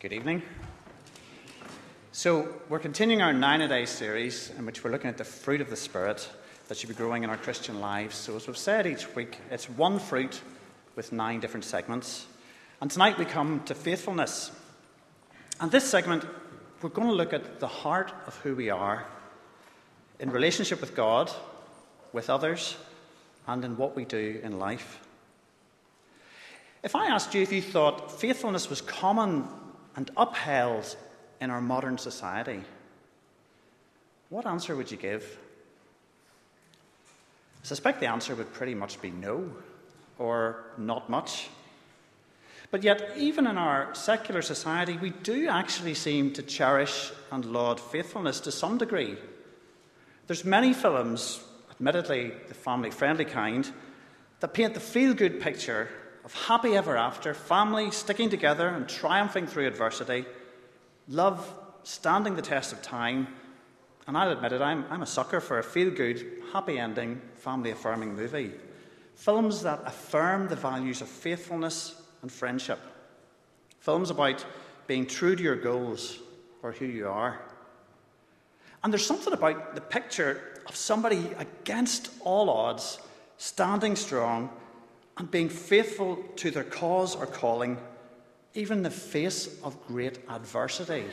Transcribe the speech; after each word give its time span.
Good 0.00 0.12
evening. 0.12 0.44
So, 2.12 2.54
we're 2.68 2.78
continuing 2.78 3.20
our 3.20 3.32
nine 3.32 3.62
a 3.62 3.66
day 3.66 3.84
series 3.84 4.52
in 4.56 4.64
which 4.64 4.84
we're 4.84 4.92
looking 4.92 5.10
at 5.10 5.18
the 5.18 5.24
fruit 5.24 5.60
of 5.60 5.70
the 5.70 5.76
Spirit 5.76 6.30
that 6.68 6.78
should 6.78 6.88
be 6.88 6.94
growing 6.94 7.24
in 7.24 7.30
our 7.30 7.36
Christian 7.36 7.80
lives. 7.80 8.14
So, 8.14 8.36
as 8.36 8.46
we've 8.46 8.56
said 8.56 8.86
each 8.86 9.12
week, 9.16 9.38
it's 9.50 9.68
one 9.68 9.98
fruit 9.98 10.40
with 10.94 11.10
nine 11.10 11.40
different 11.40 11.64
segments. 11.64 12.28
And 12.80 12.88
tonight 12.88 13.18
we 13.18 13.24
come 13.24 13.64
to 13.64 13.74
faithfulness. 13.74 14.52
And 15.58 15.68
this 15.72 15.90
segment, 15.90 16.24
we're 16.80 16.90
going 16.90 17.08
to 17.08 17.14
look 17.14 17.32
at 17.32 17.58
the 17.58 17.66
heart 17.66 18.12
of 18.28 18.36
who 18.36 18.54
we 18.54 18.70
are 18.70 19.04
in 20.20 20.30
relationship 20.30 20.80
with 20.80 20.94
God, 20.94 21.28
with 22.12 22.30
others, 22.30 22.76
and 23.48 23.64
in 23.64 23.76
what 23.76 23.96
we 23.96 24.04
do 24.04 24.38
in 24.44 24.60
life. 24.60 25.00
If 26.84 26.94
I 26.94 27.08
asked 27.08 27.34
you 27.34 27.42
if 27.42 27.50
you 27.50 27.62
thought 27.62 28.20
faithfulness 28.20 28.70
was 28.70 28.80
common 28.80 29.48
and 29.98 30.12
upheld 30.16 30.94
in 31.40 31.50
our 31.50 31.60
modern 31.60 31.98
society, 31.98 32.62
what 34.28 34.46
answer 34.46 34.76
would 34.76 34.92
you 34.92 34.96
give? 34.96 35.36
I 37.60 37.66
suspect 37.66 37.98
the 37.98 38.06
answer 38.06 38.36
would 38.36 38.52
pretty 38.52 38.76
much 38.76 39.02
be 39.02 39.10
no, 39.10 39.50
or 40.16 40.66
not 40.78 41.10
much. 41.10 41.48
But 42.70 42.84
yet, 42.84 43.14
even 43.16 43.48
in 43.48 43.58
our 43.58 43.92
secular 43.92 44.40
society, 44.40 44.96
we 44.96 45.10
do 45.10 45.48
actually 45.48 45.94
seem 45.94 46.32
to 46.34 46.42
cherish 46.42 47.10
and 47.32 47.44
laud 47.44 47.80
faithfulness 47.80 48.38
to 48.42 48.52
some 48.52 48.78
degree. 48.78 49.16
There's 50.28 50.44
many 50.44 50.74
films, 50.74 51.40
admittedly 51.72 52.34
the 52.46 52.54
family 52.54 52.92
friendly 52.92 53.24
kind, 53.24 53.68
that 54.38 54.54
paint 54.54 54.74
the 54.74 54.80
feel 54.80 55.12
good 55.12 55.40
picture 55.40 55.88
of 56.28 56.34
happy 56.34 56.76
ever 56.76 56.94
after, 56.94 57.32
family 57.32 57.90
sticking 57.90 58.28
together 58.28 58.68
and 58.68 58.86
triumphing 58.86 59.46
through 59.46 59.66
adversity, 59.66 60.26
love 61.08 61.50
standing 61.84 62.36
the 62.36 62.42
test 62.42 62.70
of 62.70 62.82
time. 62.82 63.26
And 64.06 64.14
I'll 64.14 64.32
admit 64.32 64.52
it, 64.52 64.60
I'm, 64.60 64.84
I'm 64.90 65.00
a 65.00 65.06
sucker 65.06 65.40
for 65.40 65.58
a 65.58 65.62
feel 65.62 65.90
good, 65.90 66.42
happy 66.52 66.78
ending, 66.78 67.18
family 67.36 67.70
affirming 67.70 68.14
movie. 68.14 68.52
Films 69.14 69.62
that 69.62 69.80
affirm 69.86 70.48
the 70.48 70.56
values 70.56 71.00
of 71.00 71.08
faithfulness 71.08 71.98
and 72.20 72.30
friendship. 72.30 72.80
Films 73.80 74.10
about 74.10 74.44
being 74.86 75.06
true 75.06 75.34
to 75.34 75.42
your 75.42 75.56
goals 75.56 76.18
or 76.62 76.72
who 76.72 76.84
you 76.84 77.08
are. 77.08 77.40
And 78.84 78.92
there's 78.92 79.06
something 79.06 79.32
about 79.32 79.74
the 79.74 79.80
picture 79.80 80.60
of 80.66 80.76
somebody 80.76 81.30
against 81.38 82.10
all 82.20 82.50
odds, 82.50 82.98
standing 83.38 83.96
strong 83.96 84.50
and 85.18 85.30
being 85.30 85.48
faithful 85.48 86.16
to 86.36 86.50
their 86.50 86.64
cause 86.64 87.16
or 87.16 87.26
calling, 87.26 87.76
even 88.54 88.78
in 88.78 88.82
the 88.84 88.90
face 88.90 89.60
of 89.62 89.76
great 89.86 90.18
adversity. 90.28 91.04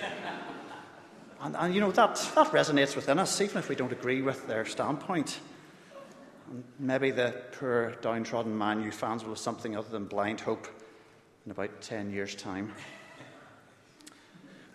and, 1.42 1.56
and, 1.56 1.74
you 1.74 1.82
know, 1.82 1.92
that, 1.92 2.16
that 2.36 2.52
resonates 2.52 2.96
within 2.96 3.20
us, 3.20 3.42
even 3.42 3.58
if 3.58 3.68
we 3.68 3.76
don't 3.76 3.92
agree 3.92 4.22
with 4.22 4.48
their 4.48 4.66
standpoint. 4.66 5.40
And 6.50 6.64
maybe 6.80 7.10
the 7.10 7.36
poor 7.54 7.96
downtrodden 8.02 8.56
Man 8.56 8.84
U 8.84 8.92
fans 8.92 9.24
will 9.24 9.32
have 9.32 9.40
something 9.40 9.76
other 9.76 9.90
than 9.90 10.06
blind 10.06 10.42
hope 10.42 10.68
in 11.46 11.52
about 11.52 11.82
10 11.82 12.12
years' 12.12 12.36
time. 12.36 12.72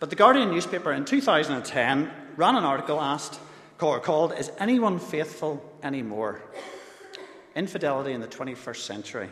But 0.01 0.11
the 0.11 0.17
Guardian 0.17 0.51
newspaper 0.51 0.93
in 0.93 1.05
2010 1.05 2.11
ran 2.37 2.57
an 2.57 2.65
article 2.65 3.01
asked, 3.01 3.39
called 3.79 4.33
Is 4.33 4.51
Anyone 4.59 4.99
Faithful 4.99 5.63
Anymore? 5.83 6.43
Infidelity 7.55 8.13
in 8.13 8.21
the 8.21 8.29
21st 8.29 8.77
Century. 8.77 9.29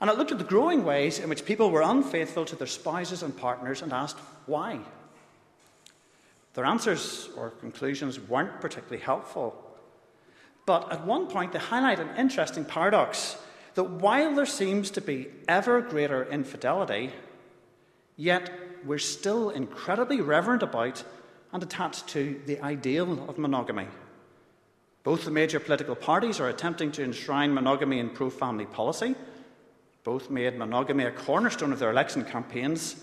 And 0.00 0.08
it 0.08 0.16
looked 0.16 0.32
at 0.32 0.38
the 0.38 0.44
growing 0.44 0.84
ways 0.84 1.18
in 1.18 1.28
which 1.28 1.44
people 1.44 1.70
were 1.70 1.82
unfaithful 1.82 2.44
to 2.46 2.56
their 2.56 2.66
spouses 2.66 3.22
and 3.22 3.36
partners 3.36 3.82
and 3.82 3.92
asked 3.92 4.18
why. 4.46 4.80
Their 6.54 6.64
answers 6.64 7.28
or 7.36 7.50
conclusions 7.50 8.18
weren't 8.18 8.60
particularly 8.60 9.02
helpful. 9.02 9.64
But 10.66 10.92
at 10.92 11.06
one 11.06 11.26
point, 11.26 11.52
they 11.52 11.58
highlight 11.58 12.00
an 12.00 12.16
interesting 12.16 12.64
paradox 12.64 13.36
that 13.74 13.84
while 13.84 14.34
there 14.34 14.46
seems 14.46 14.90
to 14.92 15.00
be 15.00 15.28
ever 15.46 15.80
greater 15.80 16.24
infidelity, 16.24 17.12
yet 18.16 18.50
we're 18.84 18.98
still 18.98 19.50
incredibly 19.50 20.20
reverent 20.20 20.62
about 20.62 21.04
and 21.52 21.62
attached 21.62 22.08
to 22.08 22.40
the 22.46 22.60
ideal 22.60 23.28
of 23.28 23.38
monogamy. 23.38 23.86
Both 25.04 25.24
the 25.24 25.30
major 25.30 25.60
political 25.60 25.94
parties 25.94 26.40
are 26.40 26.48
attempting 26.48 26.92
to 26.92 27.04
enshrine 27.04 27.54
monogamy 27.54 27.98
in 27.98 28.10
pro 28.10 28.30
family 28.30 28.66
policy. 28.66 29.14
Both 30.04 30.30
made 30.30 30.58
monogamy 30.58 31.04
a 31.04 31.10
cornerstone 31.10 31.72
of 31.72 31.78
their 31.78 31.90
election 31.90 32.24
campaigns. 32.24 32.96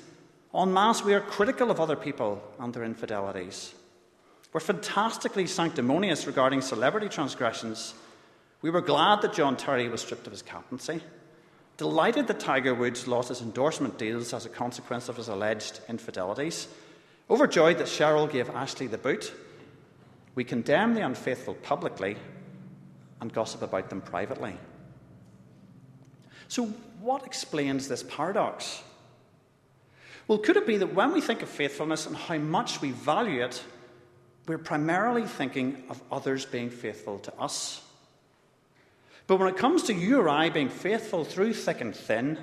En 0.53 0.71
masse, 0.71 1.03
we 1.03 1.13
are 1.13 1.21
critical 1.21 1.71
of 1.71 1.79
other 1.79 1.95
people 1.95 2.41
and 2.59 2.73
their 2.73 2.83
infidelities. 2.83 3.73
We're 4.53 4.61
fantastically 4.61 5.47
sanctimonious 5.47 6.27
regarding 6.27 6.61
celebrity 6.61 7.09
transgressions. 7.09 7.93
We 8.61 8.69
were 8.69 8.81
glad 8.81 9.21
that 9.21 9.33
John 9.33 9.57
Terry 9.57 9.89
was 9.89 10.01
stripped 10.01 10.27
of 10.27 10.31
his 10.31 10.41
captaincy. 10.41 11.01
Delighted 11.77 12.27
that 12.27 12.39
Tiger 12.39 12.73
Woods 12.73 13.05
lost 13.05 13.29
his 13.29 13.41
endorsement 13.41 13.97
deals 13.97 14.33
as 14.33 14.45
a 14.45 14.49
consequence 14.49 15.09
of 15.09 15.17
his 15.17 15.27
alleged 15.27 15.81
infidelities. 15.89 16.69
Overjoyed 17.29 17.79
that 17.79 17.87
Cheryl 17.87 18.31
gave 18.31 18.49
Ashley 18.49 18.87
the 18.87 18.97
boot. 18.97 19.33
We 20.35 20.43
condemn 20.43 20.93
the 20.93 21.05
unfaithful 21.05 21.55
publicly 21.55 22.17
and 23.21 23.33
gossip 23.33 23.61
about 23.61 23.89
them 23.89 24.01
privately. 24.01 24.55
So, 26.47 26.65
what 26.99 27.25
explains 27.25 27.87
this 27.87 28.03
paradox? 28.03 28.83
Well, 30.27 30.37
could 30.37 30.57
it 30.57 30.67
be 30.67 30.77
that 30.77 30.93
when 30.93 31.13
we 31.13 31.21
think 31.21 31.41
of 31.41 31.49
faithfulness 31.49 32.05
and 32.05 32.15
how 32.15 32.37
much 32.37 32.81
we 32.81 32.91
value 32.91 33.43
it, 33.43 33.63
we're 34.47 34.57
primarily 34.57 35.25
thinking 35.25 35.83
of 35.89 36.01
others 36.11 36.45
being 36.45 36.69
faithful 36.69 37.19
to 37.19 37.35
us? 37.39 37.81
But 39.27 39.37
when 39.37 39.49
it 39.49 39.57
comes 39.57 39.83
to 39.83 39.93
you 39.93 40.19
or 40.19 40.29
I 40.29 40.49
being 40.49 40.69
faithful 40.69 41.23
through 41.23 41.53
thick 41.53 41.81
and 41.81 41.95
thin, 41.95 42.37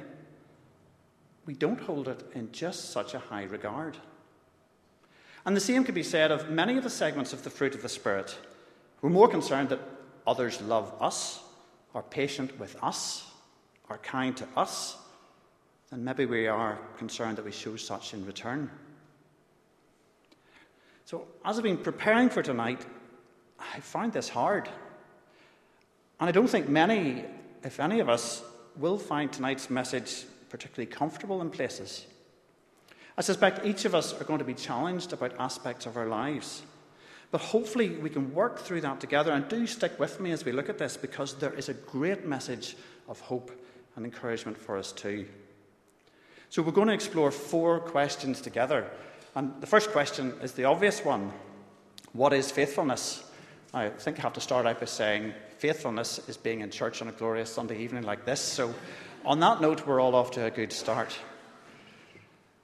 we 1.45 1.55
don't 1.55 1.81
hold 1.81 2.09
it 2.09 2.25
in 2.35 2.51
just 2.53 2.91
such 2.91 3.15
a 3.15 3.19
high 3.19 3.45
regard. 3.45 3.97
And 5.45 5.57
the 5.57 5.61
same 5.61 5.85
could 5.85 5.95
be 5.95 6.03
said 6.03 6.31
of 6.31 6.51
many 6.51 6.77
of 6.77 6.85
the 6.85 6.91
segments 6.91 7.33
of 7.33 7.43
the 7.43 7.51
fruit 7.51 7.75
of 7.75 7.83
the 7.83 7.89
Spirit. 7.89 8.37
We're 9.01 9.11
more 9.11 9.29
concerned 9.29 9.71
that 9.71 9.81
others 10.27 10.61
love 10.63 10.95
us, 11.01 11.43
are 11.95 12.03
patient 12.03 12.59
with 12.61 12.77
us, 12.83 13.29
are 13.89 13.99
kind 13.99 14.37
to 14.37 14.47
us, 14.57 14.97
than 15.91 16.05
maybe 16.05 16.27
we 16.27 16.47
are 16.47 16.79
concerned 16.97 17.39
that 17.39 17.45
we 17.45 17.51
show 17.53 17.77
such 17.77 18.15
in 18.15 18.25
return. 18.25 18.71
So, 21.05 21.27
as 21.45 21.59
I've 21.59 21.65
been 21.65 21.77
preparing 21.77 22.31
for 22.31 22.43
tonight, 22.43 22.87
I 23.59 23.81
found 23.81 24.13
this 24.13 24.29
hard. 24.29 24.69
And 26.21 26.29
I 26.29 26.33
don't 26.33 26.49
think 26.49 26.69
many, 26.69 27.25
if 27.65 27.81
any 27.81 28.01
of 28.01 28.09
us, 28.09 28.43
will 28.77 28.97
find 28.97 29.31
tonight's 29.31 29.69
message 29.69 30.25
particularly 30.49 30.87
comfortable 30.87 31.43
in 31.43 31.51
places. 31.51 32.07
I 33.17 33.21
suspect 33.21 33.67
each 33.67 33.85
of 33.85 33.95
us 33.95 34.19
are 34.19 34.25
going 34.25 34.39
to 34.39 34.45
be 34.45 34.55
challenged 34.55 35.13
about 35.13 35.39
aspects 35.39 35.87
of 35.87 35.97
our 35.97 36.07
lives. 36.07 36.63
But 37.31 37.41
hopefully, 37.41 37.91
we 37.91 38.11
can 38.11 38.35
work 38.35 38.59
through 38.59 38.83
that 38.83 39.01
together. 39.01 39.33
And 39.33 39.49
do 39.49 39.67
stick 39.67 39.99
with 39.99 40.21
me 40.21 40.33
as 40.33 40.45
we 40.45 40.53
look 40.53 40.69
at 40.69 40.79
this 40.79 40.97
because 40.97 41.35
there 41.35 41.55
is 41.55 41.69
a 41.69 41.75
great 41.75 42.27
message 42.27 42.77
of 43.09 43.21
hope 43.21 43.51
and 43.97 44.05
encouragement 44.05 44.59
for 44.59 44.77
us 44.77 44.93
too. 44.93 45.27
So, 46.51 46.63
we're 46.63 46.73
going 46.73 46.89
to 46.89 46.95
explore 46.95 47.31
four 47.31 47.81
questions 47.81 48.41
together. 48.41 48.91
And 49.35 49.59
the 49.61 49.67
first 49.67 49.93
question 49.93 50.35
is 50.43 50.53
the 50.53 50.65
obvious 50.65 51.05
one 51.05 51.33
What 52.13 52.33
is 52.35 52.51
faithfulness? 52.51 53.25
I 53.75 53.89
think 53.89 54.19
I 54.19 54.23
have 54.23 54.35
to 54.35 54.41
start 54.41 54.67
out 54.67 54.81
by 54.81 54.87
saying 54.87 55.33
faithfulness 55.57 56.21
is 56.29 56.37
being 56.37 56.61
in 56.61 56.71
church 56.71 57.01
on 57.01 57.09
a 57.09 57.13
glorious 57.13 57.51
Sunday 57.51 57.79
evening 57.79 58.03
like 58.03 58.27
this. 58.27 58.41
So, 58.41 58.75
on 59.25 59.41
that 59.41 59.63
note, 59.63 59.87
we're 59.87 60.01
all 60.01 60.15
off 60.15 60.33
to 60.33 60.45
a 60.45 60.51
good 60.51 60.73
start. 60.73 61.19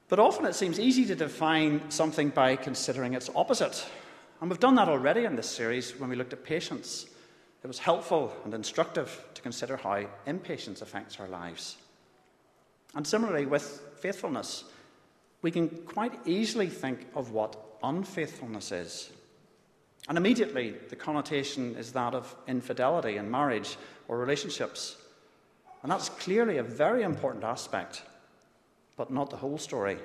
But 0.09 0.19
often 0.19 0.45
it 0.45 0.55
seems 0.55 0.79
easy 0.79 1.05
to 1.05 1.15
define 1.15 1.89
something 1.91 2.29
by 2.29 2.55
considering 2.55 3.13
its 3.13 3.29
opposite. 3.35 3.85
And 4.41 4.49
we've 4.49 4.59
done 4.59 4.75
that 4.75 4.89
already 4.89 5.25
in 5.25 5.35
this 5.35 5.49
series 5.49 5.97
when 5.99 6.09
we 6.09 6.15
looked 6.15 6.33
at 6.33 6.43
patience. 6.43 7.05
It 7.63 7.67
was 7.67 7.77
helpful 7.77 8.35
and 8.43 8.53
instructive 8.53 9.23
to 9.35 9.41
consider 9.41 9.77
how 9.77 10.07
impatience 10.25 10.81
affects 10.81 11.19
our 11.19 11.27
lives. 11.27 11.77
And 12.95 13.05
similarly, 13.05 13.45
with 13.45 13.81
faithfulness, 13.99 14.63
we 15.43 15.51
can 15.51 15.69
quite 15.69 16.13
easily 16.25 16.67
think 16.67 17.05
of 17.13 17.31
what 17.31 17.55
unfaithfulness 17.83 18.71
is. 18.71 19.11
And 20.07 20.17
immediately, 20.17 20.71
the 20.89 20.95
connotation 20.95 21.75
is 21.75 21.91
that 21.91 22.15
of 22.15 22.35
infidelity 22.47 23.17
in 23.17 23.29
marriage 23.29 23.77
or 24.07 24.17
relationships. 24.17 24.97
And 25.83 25.91
that's 25.91 26.09
clearly 26.09 26.57
a 26.57 26.63
very 26.63 27.03
important 27.03 27.43
aspect 27.43 28.01
but 28.99 29.09
not 29.09 29.29
the 29.29 29.37
whole 29.37 29.57
story. 29.57 29.97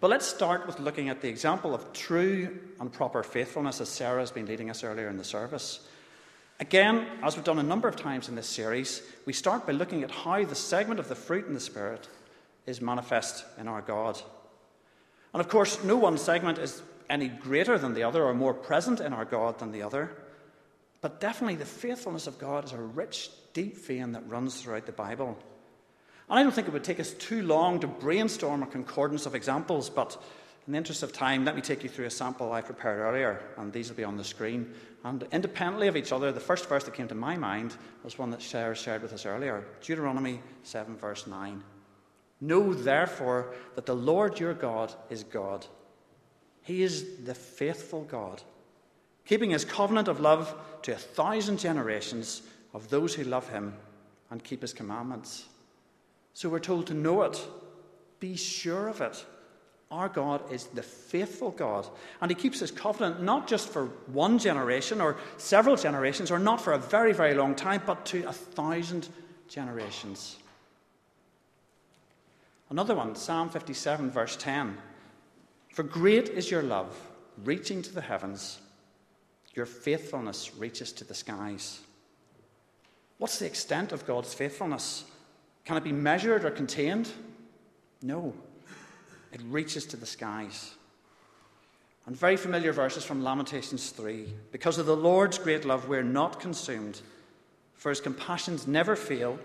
But 0.00 0.10
let's 0.10 0.26
start 0.26 0.66
with 0.66 0.80
looking 0.80 1.08
at 1.08 1.22
the 1.22 1.28
example 1.28 1.72
of 1.72 1.92
true 1.92 2.58
and 2.80 2.92
proper 2.92 3.22
faithfulness 3.22 3.80
as 3.80 3.88
Sarah 3.88 4.18
has 4.18 4.32
been 4.32 4.46
leading 4.46 4.70
us 4.70 4.82
earlier 4.82 5.08
in 5.08 5.18
the 5.18 5.22
service. 5.22 5.86
Again, 6.58 7.06
as 7.22 7.36
we've 7.36 7.44
done 7.44 7.60
a 7.60 7.62
number 7.62 7.86
of 7.86 7.94
times 7.94 8.28
in 8.28 8.34
this 8.34 8.48
series, 8.48 9.02
we 9.24 9.32
start 9.32 9.68
by 9.68 9.72
looking 9.72 10.02
at 10.02 10.10
how 10.10 10.44
the 10.44 10.56
segment 10.56 10.98
of 10.98 11.08
the 11.08 11.14
fruit 11.14 11.46
in 11.46 11.54
the 11.54 11.60
Spirit 11.60 12.08
is 12.66 12.80
manifest 12.80 13.44
in 13.56 13.68
our 13.68 13.82
God. 13.82 14.20
And 15.32 15.40
of 15.40 15.48
course, 15.48 15.84
no 15.84 15.96
one 15.96 16.18
segment 16.18 16.58
is 16.58 16.82
any 17.08 17.28
greater 17.28 17.78
than 17.78 17.94
the 17.94 18.02
other 18.02 18.24
or 18.24 18.34
more 18.34 18.52
present 18.52 18.98
in 18.98 19.12
our 19.12 19.24
God 19.24 19.60
than 19.60 19.70
the 19.70 19.82
other. 19.82 20.10
But 21.00 21.20
definitely, 21.20 21.54
the 21.54 21.66
faithfulness 21.66 22.26
of 22.26 22.36
God 22.40 22.64
is 22.64 22.72
a 22.72 22.78
rich, 22.78 23.30
deep 23.52 23.76
vein 23.76 24.10
that 24.10 24.28
runs 24.28 24.60
throughout 24.60 24.86
the 24.86 24.92
Bible. 24.92 25.38
And 26.28 26.38
I 26.38 26.42
don't 26.42 26.52
think 26.52 26.68
it 26.68 26.72
would 26.72 26.84
take 26.84 27.00
us 27.00 27.12
too 27.12 27.42
long 27.42 27.80
to 27.80 27.86
brainstorm 27.86 28.62
a 28.62 28.66
concordance 28.66 29.26
of 29.26 29.34
examples, 29.34 29.90
but 29.90 30.16
in 30.66 30.72
the 30.72 30.78
interest 30.78 31.02
of 31.02 31.12
time, 31.12 31.44
let 31.44 31.54
me 31.54 31.60
take 31.60 31.82
you 31.82 31.90
through 31.90 32.06
a 32.06 32.10
sample 32.10 32.52
I 32.52 32.62
prepared 32.62 32.98
earlier, 32.98 33.42
and 33.58 33.70
these 33.70 33.90
will 33.90 33.96
be 33.96 34.04
on 34.04 34.16
the 34.16 34.24
screen. 34.24 34.72
And 35.04 35.26
independently 35.30 35.88
of 35.88 35.96
each 35.96 36.12
other, 36.12 36.32
the 36.32 36.40
first 36.40 36.66
verse 36.66 36.84
that 36.84 36.94
came 36.94 37.08
to 37.08 37.14
my 37.14 37.36
mind 37.36 37.76
was 38.02 38.18
one 38.18 38.30
that 38.30 38.40
Sarah 38.40 38.74
shared 38.74 39.02
with 39.02 39.12
us 39.12 39.26
earlier 39.26 39.64
Deuteronomy 39.82 40.40
7, 40.62 40.96
verse 40.96 41.26
9. 41.26 41.62
Know 42.40 42.72
therefore 42.72 43.54
that 43.74 43.84
the 43.84 43.94
Lord 43.94 44.40
your 44.40 44.54
God 44.54 44.94
is 45.10 45.24
God. 45.24 45.66
He 46.62 46.82
is 46.82 47.24
the 47.24 47.34
faithful 47.34 48.04
God, 48.04 48.42
keeping 49.26 49.50
his 49.50 49.66
covenant 49.66 50.08
of 50.08 50.20
love 50.20 50.54
to 50.82 50.92
a 50.92 50.96
thousand 50.96 51.58
generations 51.58 52.40
of 52.72 52.88
those 52.88 53.14
who 53.14 53.24
love 53.24 53.50
him 53.50 53.74
and 54.30 54.42
keep 54.42 54.62
his 54.62 54.72
commandments. 54.72 55.44
So 56.34 56.48
we're 56.48 56.58
told 56.58 56.88
to 56.88 56.94
know 56.94 57.22
it, 57.22 57.40
be 58.20 58.36
sure 58.36 58.88
of 58.88 59.00
it. 59.00 59.24
Our 59.90 60.08
God 60.08 60.52
is 60.52 60.66
the 60.66 60.82
faithful 60.82 61.52
God, 61.52 61.86
and 62.20 62.30
He 62.30 62.34
keeps 62.34 62.58
His 62.58 62.72
covenant 62.72 63.22
not 63.22 63.46
just 63.46 63.68
for 63.68 63.86
one 64.06 64.38
generation 64.38 65.00
or 65.00 65.16
several 65.36 65.76
generations, 65.76 66.32
or 66.32 66.38
not 66.40 66.60
for 66.60 66.72
a 66.72 66.78
very, 66.78 67.12
very 67.12 67.34
long 67.34 67.54
time, 67.54 67.82
but 67.86 68.04
to 68.06 68.24
a 68.24 68.32
thousand 68.32 69.08
generations. 69.48 70.36
Another 72.70 72.96
one, 72.96 73.14
Psalm 73.14 73.50
57, 73.50 74.10
verse 74.10 74.36
10. 74.36 74.76
For 75.68 75.84
great 75.84 76.28
is 76.28 76.50
your 76.50 76.62
love, 76.62 76.96
reaching 77.44 77.82
to 77.82 77.94
the 77.94 78.00
heavens, 78.00 78.58
your 79.54 79.66
faithfulness 79.66 80.56
reaches 80.56 80.90
to 80.92 81.04
the 81.04 81.14
skies. 81.14 81.80
What's 83.18 83.38
the 83.38 83.46
extent 83.46 83.92
of 83.92 84.06
God's 84.06 84.34
faithfulness? 84.34 85.04
Can 85.64 85.76
it 85.76 85.84
be 85.84 85.92
measured 85.92 86.44
or 86.44 86.50
contained? 86.50 87.10
No. 88.02 88.34
It 89.32 89.40
reaches 89.48 89.86
to 89.86 89.96
the 89.96 90.06
skies. 90.06 90.74
And 92.06 92.14
very 92.14 92.36
familiar 92.36 92.72
verses 92.72 93.04
from 93.04 93.24
Lamentations 93.24 93.90
3. 93.90 94.26
Because 94.52 94.78
of 94.78 94.86
the 94.86 94.96
Lord's 94.96 95.38
great 95.38 95.64
love, 95.64 95.88
we're 95.88 96.02
not 96.02 96.38
consumed, 96.38 97.00
for 97.74 97.88
his 97.88 98.00
compassions 98.00 98.66
never 98.66 98.94
fail. 98.94 99.38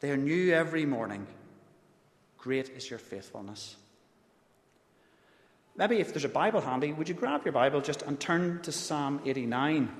They 0.00 0.10
are 0.10 0.16
new 0.16 0.52
every 0.52 0.86
morning. 0.86 1.26
Great 2.38 2.70
is 2.70 2.88
your 2.88 2.98
faithfulness. 2.98 3.76
Maybe 5.76 6.00
if 6.00 6.12
there's 6.12 6.24
a 6.24 6.30
Bible 6.30 6.60
handy, 6.60 6.92
would 6.92 7.08
you 7.08 7.14
grab 7.14 7.44
your 7.44 7.52
Bible 7.52 7.80
just 7.80 8.02
and 8.02 8.18
turn 8.18 8.60
to 8.62 8.72
Psalm 8.72 9.20
89? 9.24 9.90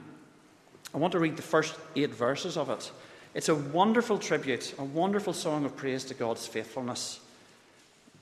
I 0.95 0.99
want 0.99 1.13
to 1.13 1.19
read 1.19 1.37
the 1.37 1.43
first 1.43 1.75
eight 1.95 2.15
verses 2.15 2.57
of 2.57 2.69
it. 2.71 2.91
It's 3.35 3.49
a 3.49 3.55
wonderful 3.55 4.19
tribute, 4.19 4.75
a 4.79 4.85
wonderful 4.85 5.33
song 5.33 5.65
of 5.65 5.75
praise 5.75 6.05
to 6.05 6.15
God's 6.15 6.47
faithfulness. 6.47 7.19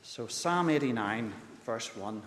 So, 0.03 0.29
Psalm 0.29 0.71
89, 0.71 1.33
verse 1.67 1.95
1. 1.97 2.23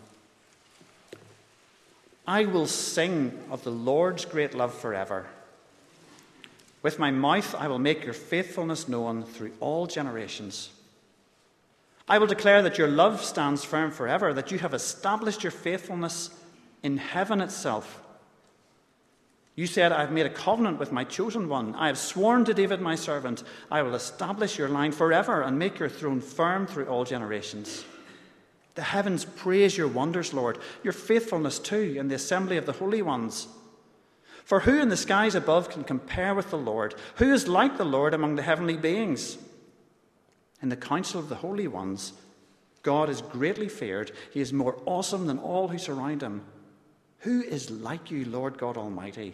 I 2.27 2.45
will 2.45 2.68
sing 2.68 3.38
of 3.50 3.63
the 3.63 3.71
Lord's 3.71 4.25
great 4.25 4.53
love 4.53 4.74
forever. 4.74 5.27
With 6.81 7.00
my 7.00 7.09
mouth, 7.09 7.56
I 7.56 7.69
will 7.69 7.80
make 7.80 8.03
your 8.03 8.13
faithfulness 8.13 8.89
known 8.89 9.24
through 9.24 9.53
all 9.62 9.88
generations. 9.88 10.69
I 12.09 12.18
will 12.18 12.27
declare 12.27 12.62
that 12.63 12.77
your 12.77 12.89
love 12.89 13.24
stands 13.24 13.63
firm 13.63 13.91
forever, 13.91 14.33
that 14.33 14.51
you 14.51 14.59
have 14.59 14.74
established 14.74 15.41
your 15.41 15.51
faithfulness 15.51 16.31
in 16.83 16.97
heaven 16.97 17.39
itself. 17.39 18.01
You 19.55 19.67
said, 19.67 19.91
I 19.91 20.01
have 20.01 20.11
made 20.11 20.25
a 20.25 20.31
covenant 20.31 20.79
with 20.79 20.91
my 20.91 21.03
chosen 21.03 21.47
one. 21.47 21.75
I 21.75 21.88
have 21.88 21.97
sworn 21.97 22.44
to 22.45 22.53
David, 22.53 22.81
my 22.81 22.95
servant, 22.95 23.44
I 23.69 23.83
will 23.83 23.94
establish 23.94 24.57
your 24.57 24.69
line 24.69 24.91
forever 24.91 25.44
and 25.44 25.59
make 25.59 25.77
your 25.77 25.89
throne 25.89 26.21
firm 26.21 26.65
through 26.65 26.88
all 26.88 27.05
generations. 27.05 27.85
The 28.75 28.81
heavens 28.81 29.25
praise 29.25 29.77
your 29.77 29.88
wonders, 29.88 30.33
Lord, 30.33 30.57
your 30.83 30.94
faithfulness 30.94 31.59
too 31.59 31.95
in 31.97 32.07
the 32.07 32.15
assembly 32.15 32.57
of 32.57 32.65
the 32.65 32.71
holy 32.71 33.03
ones. 33.03 33.47
For 34.44 34.61
who 34.61 34.81
in 34.81 34.89
the 34.89 34.97
skies 34.97 35.35
above 35.35 35.69
can 35.69 35.83
compare 35.83 36.33
with 36.33 36.49
the 36.49 36.57
Lord? 36.57 36.95
Who 37.15 37.31
is 37.31 37.47
like 37.47 37.77
the 37.77 37.85
Lord 37.85 38.15
among 38.15 38.35
the 38.35 38.41
heavenly 38.41 38.75
beings? 38.75 39.38
In 40.61 40.69
the 40.69 40.75
council 40.75 41.19
of 41.19 41.29
the 41.29 41.35
holy 41.35 41.67
ones, 41.67 42.13
God 42.81 43.07
is 43.09 43.21
greatly 43.21 43.69
feared. 43.69 44.11
He 44.31 44.41
is 44.41 44.51
more 44.51 44.81
awesome 44.85 45.27
than 45.27 45.38
all 45.38 45.67
who 45.67 45.77
surround 45.77 46.23
him. 46.23 46.44
Who 47.23 47.41
is 47.41 47.71
like 47.71 48.11
you, 48.11 48.25
Lord 48.25 48.57
God 48.57 48.75
Almighty? 48.75 49.33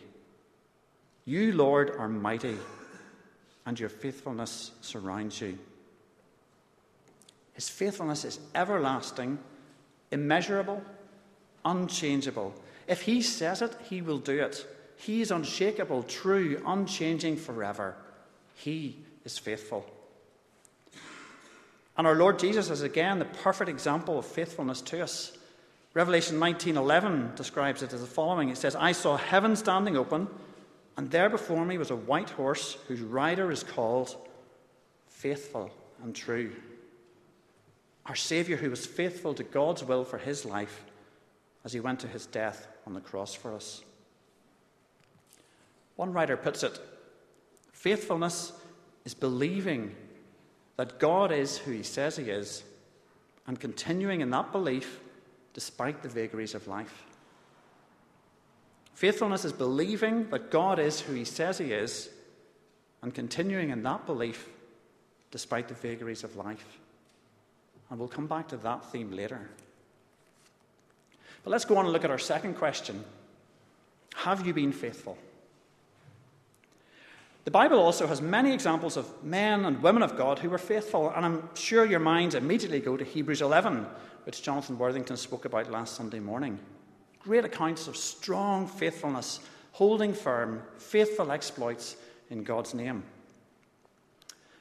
You, 1.26 1.54
Lord, 1.54 1.92
are 1.98 2.08
mighty, 2.08 2.56
and 3.66 3.80
your 3.80 3.90
faithfulness 3.90 4.72
surrounds 4.82 5.42
you. 5.42 5.58
His 7.54 7.68
faithfulness 7.68 8.26
is 8.26 8.40
everlasting, 8.54 9.40
immeasurable, 10.12 10.84
unchangeable. 11.66 12.54
If 12.88 13.02
he 13.02 13.24
says 13.24 13.64
it, 13.64 13.76
he 13.90 14.02
will 14.04 14.20
do 14.20 14.40
it. 14.40 14.68
He 14.96 15.22
is 15.22 15.32
unshakable, 15.32 16.04
true, 16.04 16.62
unchanging 16.66 17.38
forever. 17.38 17.96
He 18.54 18.98
is 19.26 19.40
faithful. 19.40 19.86
And 21.98 22.06
our 22.06 22.16
Lord 22.16 22.38
Jesus 22.38 22.70
is 22.70 22.84
again 22.84 23.18
the 23.18 23.26
perfect 23.26 23.70
example 23.70 24.20
of 24.20 24.26
faithfulness 24.26 24.82
to 24.84 25.04
us. 25.04 25.32
Revelation 25.94 26.38
19:11 26.40 27.36
describes 27.36 27.82
it 27.82 27.94
as 27.94 28.02
the 28.02 28.08
following. 28.08 28.50
It 28.50 28.58
says, 28.58 28.76
"I 28.76 28.92
saw 28.92 29.18
heaven 29.18 29.56
standing 29.56 29.98
open, 29.98 30.28
and 30.96 31.10
there 31.10 31.30
before 31.30 31.66
me 31.66 31.78
was 31.78 31.90
a 31.90 31.96
white 31.96 32.32
horse 32.32 32.74
whose 32.88 33.02
rider 33.02 33.52
is 33.52 33.64
called 33.64 34.16
Faithful 35.08 35.72
and 36.04 36.16
True." 36.16 36.56
Our 38.06 38.16
Savior 38.16 38.58
who 38.58 38.70
was 38.70 38.86
faithful 38.86 39.34
to 39.34 39.44
God's 39.44 39.84
will 39.84 40.04
for 40.04 40.18
his 40.18 40.46
life 40.46 40.84
as 41.64 41.74
he 41.74 41.80
went 41.80 42.00
to 42.02 42.08
his 42.08 42.26
death 42.26 42.68
on 42.86 42.94
the 42.94 43.02
cross 43.02 43.34
for 43.34 43.54
us. 43.54 43.84
One 45.96 46.14
writer 46.14 46.38
puts 46.38 46.64
it, 46.64 46.80
faithfulness 47.72 48.54
is 49.06 49.14
believing 49.14 49.96
that 50.78 51.00
God 51.00 51.32
is 51.32 51.58
who 51.58 51.72
he 51.72 51.84
says 51.84 52.16
he 52.16 52.30
is 52.30 52.64
and 53.46 53.60
continuing 53.60 54.22
in 54.22 54.30
that 54.30 54.52
belief 54.52 55.02
despite 55.60 56.02
the 56.02 56.08
vagaries 56.08 56.56
of 56.56 56.70
life. 56.70 57.04
Faithfulness 58.94 59.44
is 59.44 59.52
believing 59.52 60.30
that 60.30 60.52
God 60.52 60.80
is 60.80 61.02
who 61.02 61.14
He 61.14 61.26
says 61.26 61.58
He 61.58 61.74
is 61.74 62.10
and 63.02 63.14
continuing 63.14 63.70
in 63.70 63.84
that 63.84 64.06
belief 64.06 64.48
despite 65.32 65.68
the 65.68 65.74
vagaries 65.74 66.24
of 66.24 66.38
life. 66.38 66.80
And 67.90 68.00
we'll 68.00 68.08
come 68.08 68.26
back 68.26 68.48
to 68.48 68.58
that 68.58 68.90
theme 68.90 69.12
later. 69.12 69.50
But 71.44 71.52
let's 71.52 71.66
go 71.66 71.76
on 71.76 71.84
and 71.84 71.92
look 71.92 72.06
at 72.06 72.10
our 72.10 72.18
second 72.18 72.54
question 72.54 73.04
Have 74.16 74.48
you 74.48 74.54
been 74.54 74.72
faithful? 74.72 75.18
The 77.44 77.52
Bible 77.52 77.80
also 77.80 78.08
has 78.08 78.22
many 78.22 78.54
examples 78.54 78.96
of 78.96 79.26
men 79.26 79.66
and 79.66 79.84
women 79.84 80.04
of 80.04 80.16
God 80.16 80.40
who 80.40 80.50
were 80.50 80.58
faithful, 80.58 81.10
and 81.10 81.26
I'm 81.26 81.50
sure 81.54 81.84
your 81.84 82.00
minds 82.00 82.34
immediately 82.34 82.80
go 82.80 82.96
to 82.96 83.04
Hebrews 83.04 83.42
11, 83.42 83.88
which 84.30 84.44
Jonathan 84.44 84.78
Worthington 84.78 85.18
spoke 85.18 85.46
about 85.46 85.72
last 85.72 85.96
Sunday 85.96 86.20
morning. 86.20 86.60
Great 87.24 87.46
accounts 87.46 87.88
of 87.88 87.98
strong 87.98 88.68
faithfulness, 88.68 89.40
holding 89.72 90.14
firm, 90.14 90.62
faithful 90.78 91.32
exploits 91.32 91.96
in 92.30 92.44
God's 92.44 92.76
name. 92.76 93.04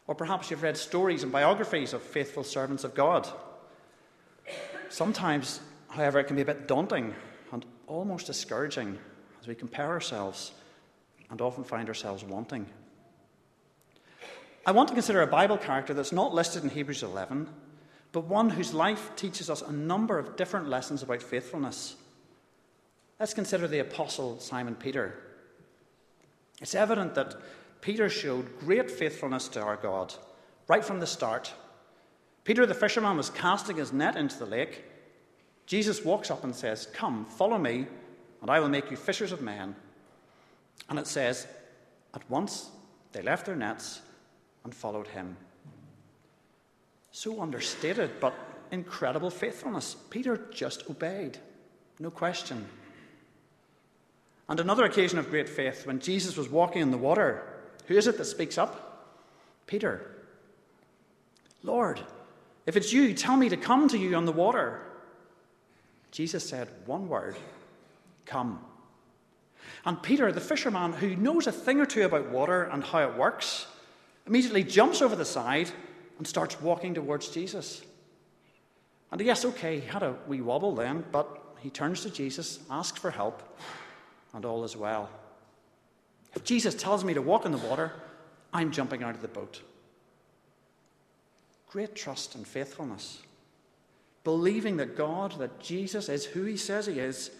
Or 0.06 0.14
perhaps 0.14 0.50
you've 0.50 0.62
read 0.62 0.78
stories 0.78 1.22
and 1.22 1.30
biographies 1.30 1.92
of 1.92 2.00
faithful 2.00 2.44
servants 2.44 2.82
of 2.82 2.94
God. 2.94 3.28
Sometimes, 4.88 5.60
however, 5.88 6.18
it 6.18 6.28
can 6.28 6.37
be 6.37 6.40
a 6.40 6.46
bit 6.46 6.66
daunting 6.66 7.14
and 7.52 7.66
almost 7.87 8.26
discouraging 8.26 8.98
as 9.42 9.48
we 9.48 9.54
compare 9.54 9.88
ourselves 9.88 10.52
and 11.28 11.42
often 11.42 11.62
find 11.62 11.88
ourselves 11.88 12.25
wanting. 12.25 12.64
I 14.64 14.72
want 14.72 14.88
to 14.88 14.94
consider 14.94 15.20
a 15.20 15.26
Bible 15.26 15.58
character 15.58 15.92
that's 15.92 16.10
not 16.10 16.32
listed 16.32 16.64
in 16.64 16.70
Hebrews 16.70 17.02
11 17.02 17.46
but 18.12 18.25
one 18.25 18.50
whose 18.50 18.73
life 18.73 19.15
teaches 19.17 19.50
us 19.50 19.62
a 19.62 19.73
number 19.73 20.19
of 20.19 20.37
different 20.37 20.69
lessons 20.69 21.03
about 21.03 21.23
faithfulness. 21.23 21.97
Let's 23.21 23.35
consider 23.35 23.69
the 23.69 23.81
Apostle 23.81 24.38
Simon 24.41 24.75
Peter. 24.75 25.19
It's 26.61 26.75
evident 26.75 27.15
that 27.15 27.37
Peter 27.81 28.09
showed 28.09 28.59
great 28.59 28.91
faithfulness 28.91 29.49
to 29.49 29.61
our 29.61 29.77
God 29.77 30.15
right 30.67 30.85
from 30.85 31.00
the 31.00 31.07
start. 31.07 31.53
Peter 32.45 32.67
the 32.67 32.75
fisherman 32.75 33.17
was 33.17 33.31
casting 33.31 33.77
his 33.77 33.93
net 33.93 34.17
into 34.17 34.38
the 34.38 34.47
lake. 34.47 34.85
Jesus 35.67 36.05
walks 36.05 36.31
up 36.31 36.45
and 36.45 36.55
says, 36.55 36.87
Come, 36.93 37.25
follow 37.27 37.59
me, 37.59 37.87
and 38.41 38.50
I 38.50 38.61
will 38.61 38.69
make 38.69 38.91
you 38.91 38.97
fishers 38.97 39.33
of 39.33 39.43
men. 39.43 39.77
And 40.88 40.99
it 40.99 41.07
says, 41.07 41.47
At 42.15 42.29
once 42.31 42.71
they 43.12 43.23
left 43.23 43.47
their 43.47 43.57
nets 43.57 44.00
and 44.65 44.75
followed 44.75 45.09
him. 45.09 45.37
So 47.18 47.42
understated, 47.42 48.20
but 48.20 48.32
incredible 48.70 49.28
faithfulness. 49.28 49.96
Peter 50.08 50.40
just 50.52 50.88
obeyed, 50.88 51.37
no 51.98 52.12
question. 52.12 52.64
And 54.48 54.60
another 54.60 54.84
occasion 54.84 55.18
of 55.18 55.28
great 55.28 55.48
faith, 55.48 55.84
when 55.84 55.98
Jesus 55.98 56.37
was 56.37 56.48
walking 56.48 56.80
in 56.80 56.92
the 56.92 56.96
water, 56.96 57.42
who 57.87 57.96
is 57.96 58.06
it 58.06 58.18
that 58.18 58.26
speaks 58.26 58.56
up? 58.56 59.16
Peter. 59.66 60.14
Lord, 61.64 62.00
if 62.66 62.76
it's 62.76 62.92
you, 62.92 63.12
tell 63.14 63.37
me 63.37 63.48
to 63.48 63.56
come 63.56 63.88
to 63.88 63.98
you 63.98 64.14
on 64.14 64.25
the 64.25 64.30
water. 64.30 64.80
Jesus 66.12 66.48
said 66.48 66.68
one 66.87 67.08
word 67.08 67.34
Come. 68.26 68.64
And 69.84 70.00
Peter, 70.00 70.30
the 70.30 70.40
fisherman 70.40 70.92
who 70.92 71.16
knows 71.16 71.48
a 71.48 71.52
thing 71.52 71.80
or 71.80 71.87
two 71.87 72.04
about 72.04 72.30
water 72.30 72.62
and 72.62 72.84
how 72.84 73.00
it 73.00 73.16
works, 73.16 73.66
immediately 74.25 74.62
jumps 74.62 75.02
over 75.02 75.16
the 75.16 75.25
side 75.25 75.72
and 76.18 76.26
starts 76.26 76.60
walking 76.60 76.94
towards 76.94 77.28
Jesus. 77.28 77.82
And 79.10 79.20
yes, 79.20 79.44
okay, 79.44 79.80
he 79.80 79.87
had 79.87 80.02
a 80.02 80.16
wee 80.26 80.40
wobble 80.40 80.75
then, 80.75 81.04
but 81.10 81.54
he 81.60 81.70
turns 81.70 82.02
to 82.02 82.10
Jesus, 82.10 82.60
asks 82.70 82.98
for 82.98 83.10
help, 83.10 83.42
and 84.34 84.44
all 84.44 84.64
is 84.64 84.76
well. 84.76 85.08
If 86.34 86.44
Jesus 86.44 86.75
tells 86.75 87.04
me 87.04 87.14
to 87.14 87.22
walk 87.22 87.46
in 87.46 87.52
the 87.52 87.58
water, 87.58 87.92
I'm 88.52 88.70
jumping 88.70 89.02
out 89.02 89.14
of 89.14 89.22
the 89.22 89.28
boat. 89.28 89.62
Great 91.70 91.94
trust 91.94 92.34
and 92.34 92.46
faithfulness. 92.46 93.20
Believing 94.25 94.76
that 94.78 94.96
God, 94.96 95.38
that 95.38 95.60
Jesus 95.60 96.08
is 96.08 96.25
who 96.25 96.44
he 96.44 96.56
says 96.56 96.87
he 96.87 96.98
is, 96.98 97.30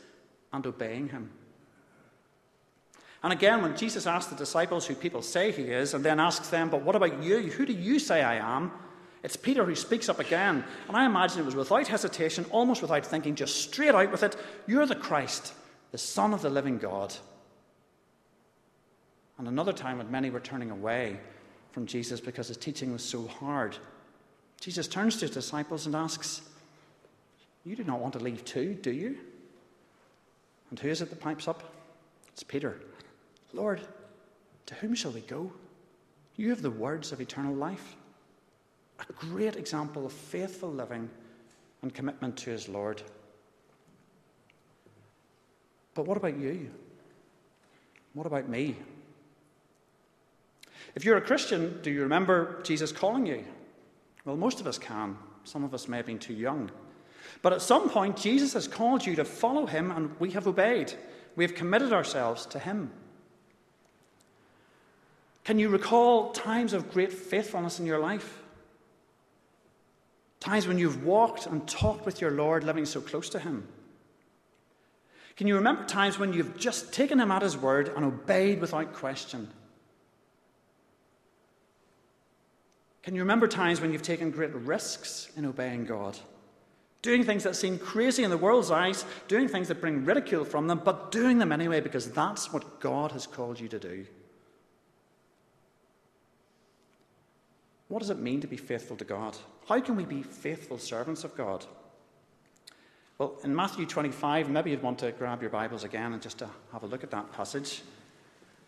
and 0.52 0.66
obeying 0.66 1.08
him. 1.08 1.30
And 3.23 3.33
again, 3.33 3.63
when 3.63 3.77
Jesus 3.77 4.07
asks 4.07 4.31
the 4.31 4.37
disciples 4.37 4.87
who 4.87 4.95
people 4.95 5.23
say 5.23 5.51
he 5.51 5.65
is, 5.65 5.95
and 5.95 6.05
then 6.05 6.21
asks 6.21 6.49
them, 6.49 6.71
But 6.71 6.83
what 6.83 6.95
about 6.95 7.23
you? 7.23 7.43
Who 7.43 7.67
do 7.67 7.73
you 7.73 7.99
say 7.99 8.23
I 8.23 8.37
am? 8.37 8.71
It's 9.25 9.37
Peter 9.37 9.65
who 9.65 9.75
speaks 9.75 10.09
up 10.09 10.21
again. 10.21 10.65
And 10.87 10.97
I 10.97 11.05
imagine 11.05 11.41
it 11.41 11.45
was 11.45 11.57
without 11.57 11.89
hesitation, 11.89 12.47
almost 12.51 12.83
without 12.83 13.05
thinking, 13.05 13.35
just 13.35 13.57
straight 13.57 13.95
out 13.95 14.13
with 14.13 14.23
it 14.23 14.37
You're 14.67 14.87
the 14.87 14.95
Christ, 14.95 15.53
the 15.91 15.99
Son 15.99 16.33
of 16.33 16.43
the 16.43 16.51
living 16.51 16.79
God. 16.79 17.15
And 19.39 19.49
another 19.49 19.73
time 19.73 19.99
when 19.99 20.11
many 20.11 20.31
were 20.31 20.41
turning 20.41 20.71
away 20.71 21.19
from 21.73 21.87
Jesus 21.87 22.21
because 22.21 22.49
his 22.49 22.57
teaching 22.57 22.93
was 22.93 23.03
so 23.03 23.27
hard, 23.27 23.77
Jesus 24.61 24.89
turns 24.89 25.17
to 25.17 25.27
his 25.27 25.31
disciples 25.31 25.87
and 25.87 25.95
asks, 25.95 26.43
You 27.65 27.77
do 27.77 27.85
not 27.85 28.01
want 28.01 28.15
to 28.15 28.21
leave 28.21 28.45
too, 28.45 28.75
do 28.75 28.91
you? 28.93 29.17
And 30.71 30.79
who 30.79 30.89
is 30.89 31.03
it 31.03 31.11
that 31.11 31.21
pipes 31.21 31.49
up? 31.49 31.63
It's 32.33 32.43
Peter. 32.43 32.81
Lord, 33.52 33.81
to 34.67 34.75
whom 34.76 34.95
shall 34.95 35.12
we 35.12 35.21
go? 35.23 35.52
You 36.37 36.50
have 36.50 36.62
the 36.62 36.71
words 36.71 37.12
of 37.12 37.21
eternal 37.21 37.55
life. 37.55 37.97
A 39.00 39.12
great 39.12 39.57
example 39.57 40.07
of 40.07 40.12
faithful 40.12 40.71
living 40.71 41.09
and 41.83 41.95
commitment 41.95 42.37
to 42.38 42.50
his 42.50 42.69
Lord. 42.69 43.02
But 45.95 46.07
what 46.07 46.17
about 46.17 46.38
you? 46.38 46.71
What 48.14 48.26
about 48.26 48.49
me? 48.49 48.76
If 50.95 51.05
you're 51.05 51.17
a 51.17 51.23
Christian, 51.23 51.81
do 51.83 51.90
you 51.90 52.02
remember 52.02 52.61
Jesus 52.62 52.93
calling 52.93 53.26
you? 53.26 53.45
Well, 54.25 54.37
most 54.37 54.61
of 54.61 54.67
us 54.67 54.78
can. 54.78 55.17
Some 55.45 55.64
of 55.64 55.75
us 55.75 55.88
may 55.88 55.99
have 55.99 56.07
been 56.07 56.19
too 56.19 56.35
young. 56.35 56.71
But 57.43 57.52
at 57.52 57.62
some 57.62 57.88
point, 57.88 58.17
Jesus 58.17 58.52
has 58.55 58.67
called 58.67 59.07
you 59.07 59.17
to 59.17 59.25
follow 59.25 59.67
him, 59.67 59.90
and 59.90 60.19
we 60.19 60.31
have 60.33 60.47
obeyed. 60.47 60.93
We 61.37 61.45
have 61.45 61.55
committed 61.55 61.93
ourselves 61.93 62.47
to 62.47 62.59
him. 62.59 62.90
Can 65.49 65.59
you 65.59 65.71
recall 65.71 66.33
times 66.33 66.75
of 66.75 66.90
great 66.90 67.11
faithfulness 67.11 67.81
in 67.81 67.87
your 67.87 67.99
life? 67.99 68.43
Times 70.40 70.69
when 70.69 70.76
you've 70.76 71.07
walked 71.07 71.47
and 71.47 71.67
talked 71.67 72.05
with 72.05 72.21
your 72.21 72.33
Lord, 72.33 72.64
living 72.64 72.85
so 72.85 73.00
close 73.00 73.31
to 73.31 73.38
Him? 73.38 73.67
Can 75.38 75.47
you 75.47 75.55
remember 75.55 75.87
times 75.87 76.19
when 76.19 76.35
you've 76.35 76.59
just 76.59 76.93
taken 76.93 77.19
Him 77.19 77.31
at 77.31 77.40
His 77.40 77.57
word 77.57 77.90
and 77.97 78.05
obeyed 78.05 78.61
without 78.61 78.93
question? 78.93 79.49
Can 83.02 83.14
you 83.14 83.23
remember 83.23 83.49
times 83.49 83.81
when 83.81 83.90
you've 83.90 84.02
taken 84.02 84.31
great 84.31 84.52
risks 84.52 85.31
in 85.35 85.47
obeying 85.47 85.87
God? 85.87 86.19
Doing 87.00 87.25
things 87.25 87.45
that 87.45 87.57
seem 87.57 87.78
crazy 87.78 88.23
in 88.23 88.28
the 88.28 88.37
world's 88.37 88.71
eyes, 88.71 89.07
doing 89.28 89.49
things 89.49 89.69
that 89.69 89.81
bring 89.81 90.05
ridicule 90.05 90.45
from 90.45 90.67
them, 90.67 90.83
but 90.85 91.11
doing 91.11 91.38
them 91.38 91.52
anyway 91.52 91.81
because 91.81 92.11
that's 92.11 92.52
what 92.52 92.81
God 92.81 93.12
has 93.12 93.26
called 93.26 93.59
you 93.59 93.69
to 93.69 93.78
do. 93.78 94.05
What 97.88 98.00
does 98.00 98.11
it 98.11 98.18
mean 98.18 98.40
to 98.42 98.47
be 98.47 98.57
faithful 98.57 98.97
to 98.97 99.04
God? 99.04 99.37
How 99.66 99.80
can 99.80 99.97
we 99.97 100.04
be 100.04 100.23
faithful 100.23 100.78
servants 100.78 101.25
of 101.25 101.37
God? 101.37 101.64
Well, 103.16 103.35
in 103.42 103.54
Matthew 103.57 103.87
25, 103.87 104.49
maybe 104.49 104.71
you'd 104.71 104.83
want 104.83 104.99
to 105.00 105.11
grab 105.12 105.40
your 105.40 105.50
Bibles 105.50 105.85
again 105.85 106.12
and 106.12 106.23
just 106.23 106.38
to 106.38 106.49
have 106.73 106.83
a 106.83 106.87
look 106.87 107.02
at 107.02 107.11
that 107.11 107.33
passage. 107.33 107.83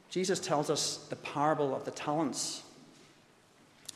Jesus 0.09 0.41
tells 0.41 0.71
us 0.71 1.07
the 1.09 1.17
parable 1.17 1.75
of 1.75 1.85
the 1.85 1.93
talents. 1.93 2.63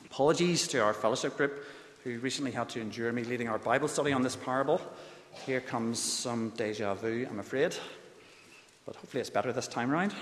Apologies 0.04 0.68
to 0.68 0.78
our 0.78 0.94
fellowship 0.94 1.36
group 1.36 1.64
who 2.04 2.18
recently 2.20 2.52
had 2.52 2.68
to 2.68 2.80
endure 2.80 3.10
me 3.10 3.24
leading 3.24 3.48
our 3.48 3.58
Bible 3.58 3.88
study 3.88 4.12
on 4.12 4.22
this 4.22 4.36
parable. 4.36 4.80
Here 5.46 5.60
comes 5.60 5.98
some 5.98 6.50
deja 6.50 6.94
vu, 6.94 7.26
I'm 7.28 7.40
afraid. 7.40 7.74
But 8.86 8.94
hopefully 8.94 9.22
it's 9.22 9.30
better 9.30 9.52
this 9.52 9.66
time 9.66 9.90
around. 9.90 10.14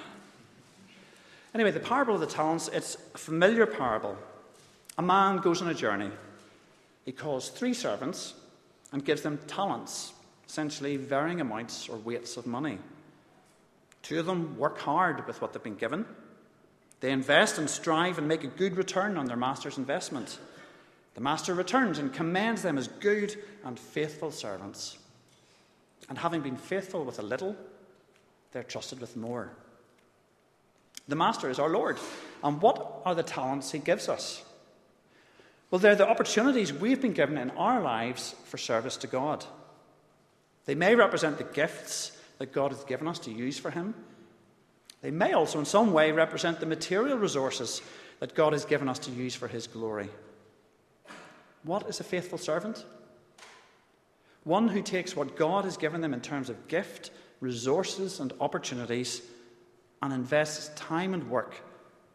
Anyway, 1.54 1.72
the 1.72 1.80
parable 1.80 2.14
of 2.14 2.20
the 2.20 2.26
talents, 2.26 2.68
it's 2.68 2.96
a 3.14 3.18
familiar 3.18 3.66
parable. 3.66 4.16
A 4.98 5.02
man 5.02 5.38
goes 5.38 5.62
on 5.62 5.68
a 5.68 5.74
journey. 5.74 6.10
He 7.04 7.12
calls 7.12 7.48
three 7.48 7.74
servants 7.74 8.34
and 8.92 9.04
gives 9.04 9.22
them 9.22 9.38
talents, 9.46 10.12
essentially 10.46 10.96
varying 10.96 11.40
amounts 11.40 11.88
or 11.88 11.96
weights 11.96 12.36
of 12.36 12.46
money. 12.46 12.78
Two 14.02 14.20
of 14.20 14.26
them 14.26 14.58
work 14.58 14.78
hard 14.78 15.26
with 15.26 15.40
what 15.40 15.52
they've 15.52 15.62
been 15.62 15.76
given. 15.76 16.04
They 17.00 17.10
invest 17.10 17.58
and 17.58 17.68
strive 17.68 18.18
and 18.18 18.28
make 18.28 18.44
a 18.44 18.48
good 18.48 18.76
return 18.76 19.16
on 19.16 19.26
their 19.26 19.36
master's 19.36 19.78
investment. 19.78 20.38
The 21.14 21.20
master 21.20 21.54
returns 21.54 21.98
and 21.98 22.12
commends 22.12 22.62
them 22.62 22.78
as 22.78 22.88
good 22.88 23.36
and 23.64 23.78
faithful 23.78 24.30
servants. 24.30 24.98
And 26.08 26.18
having 26.18 26.42
been 26.42 26.56
faithful 26.56 27.04
with 27.04 27.18
a 27.18 27.22
little, 27.22 27.56
they're 28.52 28.62
trusted 28.62 29.00
with 29.00 29.16
more. 29.16 29.50
The 31.08 31.16
master 31.16 31.50
is 31.50 31.58
our 31.58 31.68
Lord. 31.70 31.98
And 32.44 32.60
what 32.60 33.02
are 33.04 33.14
the 33.14 33.22
talents 33.22 33.72
he 33.72 33.78
gives 33.78 34.08
us? 34.08 34.44
Well, 35.72 35.78
they're 35.78 35.94
the 35.94 36.06
opportunities 36.06 36.70
we've 36.70 37.00
been 37.00 37.14
given 37.14 37.38
in 37.38 37.48
our 37.52 37.80
lives 37.80 38.34
for 38.44 38.58
service 38.58 38.98
to 38.98 39.06
God. 39.06 39.42
They 40.66 40.74
may 40.74 40.94
represent 40.94 41.38
the 41.38 41.44
gifts 41.44 42.12
that 42.36 42.52
God 42.52 42.72
has 42.72 42.84
given 42.84 43.08
us 43.08 43.18
to 43.20 43.30
use 43.30 43.58
for 43.58 43.70
Him. 43.70 43.94
They 45.00 45.10
may 45.10 45.32
also, 45.32 45.58
in 45.58 45.64
some 45.64 45.94
way, 45.94 46.12
represent 46.12 46.60
the 46.60 46.66
material 46.66 47.16
resources 47.16 47.80
that 48.20 48.34
God 48.34 48.52
has 48.52 48.66
given 48.66 48.86
us 48.86 48.98
to 48.98 49.10
use 49.12 49.34
for 49.34 49.48
His 49.48 49.66
glory. 49.66 50.10
What 51.62 51.88
is 51.88 52.00
a 52.00 52.04
faithful 52.04 52.36
servant? 52.36 52.84
One 54.44 54.68
who 54.68 54.82
takes 54.82 55.16
what 55.16 55.36
God 55.36 55.64
has 55.64 55.78
given 55.78 56.02
them 56.02 56.12
in 56.12 56.20
terms 56.20 56.50
of 56.50 56.68
gift, 56.68 57.12
resources, 57.40 58.20
and 58.20 58.34
opportunities 58.42 59.22
and 60.02 60.12
invests 60.12 60.70
time 60.76 61.14
and 61.14 61.30
work 61.30 61.54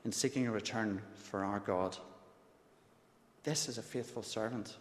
in 0.05 0.11
seeking 0.11 0.45
a 0.45 0.51
return 0.51 1.01
for 1.15 1.43
our 1.43 1.59
God. 1.59 1.97
This 3.47 3.69
is 3.69 3.77
a 3.77 3.81
faithful 3.81 4.23
servant. 4.23 4.75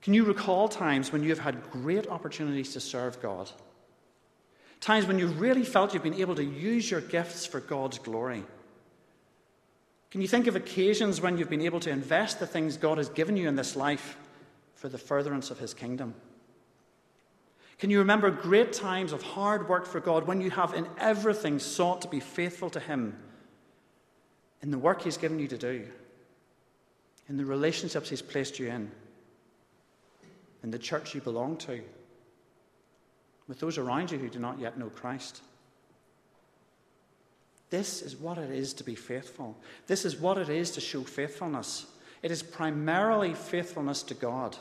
Can 0.00 0.14
you 0.14 0.24
recall 0.24 0.66
times 0.66 1.12
when 1.12 1.22
you 1.22 1.28
have 1.28 1.40
had 1.40 1.70
great 1.70 2.06
opportunities 2.06 2.72
to 2.72 2.80
serve 2.80 3.20
God? 3.20 3.50
Times 4.80 5.04
when 5.04 5.18
you've 5.18 5.38
really 5.38 5.62
felt 5.62 5.92
you've 5.92 6.02
been 6.02 6.14
able 6.14 6.36
to 6.36 6.42
use 6.42 6.90
your 6.90 7.02
gifts 7.02 7.44
for 7.44 7.60
God's 7.60 7.98
glory? 7.98 8.44
Can 10.10 10.22
you 10.22 10.26
think 10.26 10.46
of 10.46 10.56
occasions 10.56 11.20
when 11.20 11.36
you've 11.36 11.50
been 11.50 11.60
able 11.60 11.80
to 11.80 11.90
invest 11.90 12.40
the 12.40 12.46
things 12.46 12.78
God 12.78 12.96
has 12.96 13.10
given 13.10 13.36
you 13.36 13.46
in 13.46 13.56
this 13.56 13.76
life 13.76 14.16
for 14.76 14.88
the 14.88 14.96
furtherance 14.96 15.50
of 15.50 15.58
His 15.58 15.74
kingdom? 15.74 16.14
Can 17.78 17.90
you 17.90 17.98
remember 17.98 18.30
great 18.30 18.72
times 18.72 19.12
of 19.12 19.22
hard 19.22 19.68
work 19.68 19.84
for 19.84 20.00
God 20.00 20.26
when 20.26 20.40
you 20.40 20.48
have 20.48 20.72
in 20.72 20.88
everything 20.96 21.58
sought 21.58 22.00
to 22.00 22.08
be 22.08 22.20
faithful 22.20 22.70
to 22.70 22.80
Him 22.80 23.18
in 24.62 24.70
the 24.70 24.78
work 24.78 25.02
He's 25.02 25.16
given 25.16 25.38
you 25.38 25.48
to 25.48 25.58
do, 25.58 25.86
in 27.28 27.36
the 27.36 27.44
relationships 27.44 28.10
He's 28.10 28.22
placed 28.22 28.58
you 28.58 28.68
in, 28.68 28.90
in 30.62 30.70
the 30.70 30.78
church 30.78 31.14
you 31.14 31.20
belong 31.20 31.56
to, 31.58 31.80
with 33.48 33.60
those 33.60 33.78
around 33.78 34.10
you 34.10 34.18
who 34.18 34.28
do 34.28 34.38
not 34.38 34.58
yet 34.58 34.78
know 34.78 34.90
Christ. 34.90 35.42
This 37.70 38.02
is 38.02 38.16
what 38.16 38.36
it 38.36 38.50
is 38.50 38.74
to 38.74 38.84
be 38.84 38.96
faithful. 38.96 39.56
This 39.86 40.04
is 40.04 40.16
what 40.16 40.38
it 40.38 40.48
is 40.48 40.72
to 40.72 40.80
show 40.80 41.02
faithfulness. 41.02 41.86
It 42.22 42.30
is 42.30 42.42
primarily 42.42 43.32
faithfulness 43.32 44.02
to 44.04 44.14
God, 44.14 44.56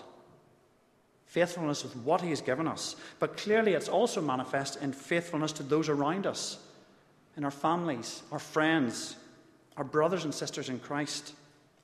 faithfulness 1.25 1.83
with 1.83 1.95
what 1.97 2.21
He 2.21 2.29
has 2.29 2.41
given 2.41 2.67
us. 2.67 2.95
But 3.19 3.35
clearly, 3.35 3.73
it's 3.73 3.89
also 3.89 4.21
manifest 4.21 4.81
in 4.81 4.93
faithfulness 4.93 5.51
to 5.53 5.63
those 5.63 5.89
around 5.89 6.27
us, 6.27 6.59
in 7.35 7.43
our 7.43 7.51
families, 7.51 8.21
our 8.31 8.39
friends, 8.39 9.15
our 9.79 9.85
brothers 9.85 10.25
and 10.25 10.35
sisters 10.35 10.69
in 10.69 10.77
Christ. 10.77 11.33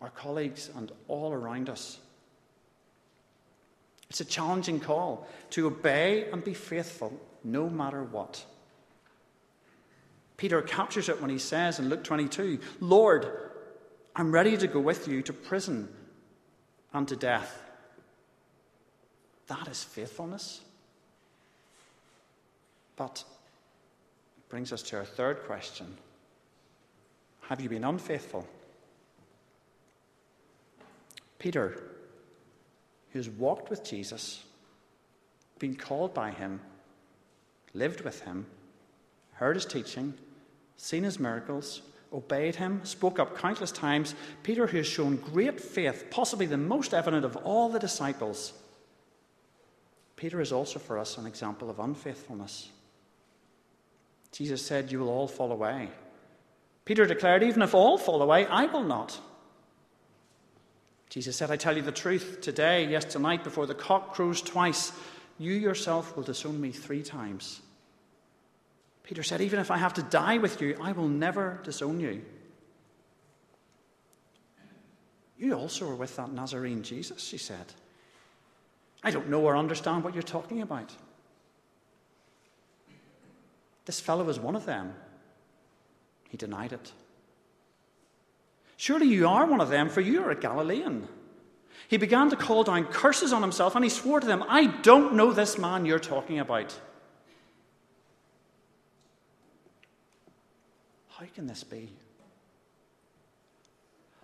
our 0.01 0.09
colleagues, 0.09 0.69
and 0.75 0.91
all 1.07 1.31
around 1.31 1.69
us. 1.69 1.97
It's 4.09 4.19
a 4.19 4.25
challenging 4.25 4.81
call 4.81 5.25
to 5.51 5.67
obey 5.67 6.29
and 6.31 6.43
be 6.43 6.53
faithful 6.53 7.17
no 7.45 7.69
matter 7.69 8.03
what. 8.03 8.45
Peter 10.35 10.61
captures 10.61 11.07
it 11.07 11.21
when 11.21 11.29
he 11.29 11.39
says 11.39 11.79
in 11.79 11.87
Luke 11.87 12.03
22 12.03 12.59
Lord, 12.81 13.25
I'm 14.13 14.33
ready 14.33 14.57
to 14.57 14.67
go 14.67 14.81
with 14.81 15.07
you 15.07 15.21
to 15.23 15.33
prison 15.33 15.87
and 16.93 17.07
to 17.07 17.15
death. 17.15 17.57
That 19.47 19.69
is 19.69 19.83
faithfulness. 19.83 20.59
But 22.97 23.23
it 24.37 24.49
brings 24.49 24.73
us 24.73 24.83
to 24.83 24.97
our 24.97 25.05
third 25.05 25.43
question 25.45 25.97
Have 27.49 27.61
you 27.61 27.69
been 27.69 27.83
unfaithful? 27.83 28.47
Peter, 31.37 31.83
who's 33.11 33.29
walked 33.29 33.69
with 33.69 33.83
Jesus, 33.83 34.43
been 35.59 35.75
called 35.75 36.13
by 36.13 36.31
him, 36.31 36.59
lived 37.73 38.01
with 38.01 38.21
him, 38.21 38.47
heard 39.33 39.55
his 39.55 39.65
teaching, 39.65 40.13
seen 40.77 41.03
his 41.03 41.19
miracles, 41.19 41.83
obeyed 42.11 42.55
him, 42.55 42.83
spoke 42.83 43.19
up 43.19 43.37
countless 43.37 43.71
times. 43.71 44.15
Peter, 44.41 44.65
who 44.65 44.77
has 44.77 44.87
shown 44.87 45.17
great 45.17 45.61
faith, 45.61 46.05
possibly 46.09 46.47
the 46.47 46.57
most 46.57 46.93
evident 46.93 47.25
of 47.25 47.35
all 47.37 47.69
the 47.69 47.79
disciples. 47.79 48.53
Peter 50.15 50.41
is 50.41 50.51
also 50.51 50.79
for 50.79 50.97
us 50.97 51.17
an 51.17 51.27
example 51.27 51.69
of 51.69 51.79
unfaithfulness. 51.79 52.69
Jesus 54.31 54.65
said, 54.65 54.91
You 54.91 54.99
will 54.99 55.09
all 55.09 55.27
fall 55.27 55.51
away. 55.51 55.89
Peter 56.85 57.05
declared, 57.05 57.43
Even 57.43 57.63
if 57.63 57.73
all 57.73 57.97
fall 57.97 58.21
away, 58.21 58.45
I 58.45 58.65
will 58.65 58.83
not. 58.83 59.19
Jesus 61.09 61.35
said, 61.35 61.51
I 61.51 61.55
tell 61.55 61.75
you 61.75 61.81
the 61.81 61.91
truth, 61.91 62.41
today, 62.41 62.87
yes, 62.87 63.05
tonight, 63.05 63.43
before 63.43 63.65
the 63.65 63.75
cock 63.75 64.13
crows 64.13 64.41
twice, 64.41 64.91
you 65.37 65.53
yourself 65.53 66.15
will 66.15 66.23
disown 66.23 66.59
me 66.61 66.71
three 66.71 67.03
times. 67.03 67.61
Peter 69.03 69.23
said, 69.23 69.41
Even 69.41 69.59
if 69.59 69.71
I 69.71 69.77
have 69.77 69.93
to 69.95 70.03
die 70.03 70.37
with 70.37 70.61
you, 70.61 70.77
I 70.81 70.91
will 70.91 71.07
never 71.07 71.59
disown 71.63 71.99
you. 71.99 72.21
You 75.37 75.53
also 75.53 75.87
were 75.87 75.95
with 75.95 76.15
that 76.15 76.31
Nazarene 76.31 76.83
Jesus, 76.83 77.23
she 77.23 77.37
said. 77.37 77.65
I 79.03 79.11
don't 79.11 79.29
know 79.29 79.41
or 79.41 79.57
understand 79.57 80.03
what 80.03 80.13
you're 80.13 80.23
talking 80.23 80.61
about. 80.61 80.91
This 83.85 83.99
fellow 83.99 84.23
was 84.23 84.39
one 84.39 84.55
of 84.55 84.65
them. 84.65 84.95
He 86.29 86.37
denied 86.37 86.73
it. 86.73 86.91
Surely 88.77 89.07
you 89.07 89.27
are 89.27 89.45
one 89.45 89.61
of 89.61 89.69
them, 89.69 89.89
for 89.89 90.01
you 90.01 90.23
are 90.23 90.31
a 90.31 90.39
Galilean. 90.39 91.07
He 91.87 91.97
began 91.97 92.29
to 92.29 92.35
call 92.35 92.63
down 92.63 92.85
curses 92.85 93.31
on 93.31 93.41
himself, 93.41 93.75
and 93.75 93.83
he 93.83 93.89
swore 93.89 94.19
to 94.19 94.27
them, 94.27 94.43
I 94.47 94.65
don't 94.65 95.13
know 95.13 95.31
this 95.31 95.57
man 95.57 95.85
you're 95.85 95.99
talking 95.99 96.39
about. 96.39 96.77
How 101.09 101.25
can 101.33 101.47
this 101.47 101.63
be? 101.63 101.89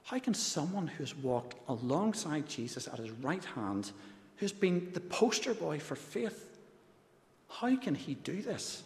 How 0.03 0.19
can 0.19 0.33
someone 0.33 0.87
who's 0.87 1.15
walked 1.15 1.55
alongside 1.69 2.49
Jesus 2.49 2.87
at 2.87 2.99
his 2.99 3.11
right 3.11 3.45
hand, 3.45 3.91
who's 4.37 4.51
been 4.51 4.91
the 4.93 4.99
poster 4.99 5.53
boy 5.53 5.79
for 5.79 5.95
faith, 5.95 6.57
how 7.47 7.75
can 7.77 7.95
he 7.95 8.15
do 8.15 8.41
this? 8.41 8.83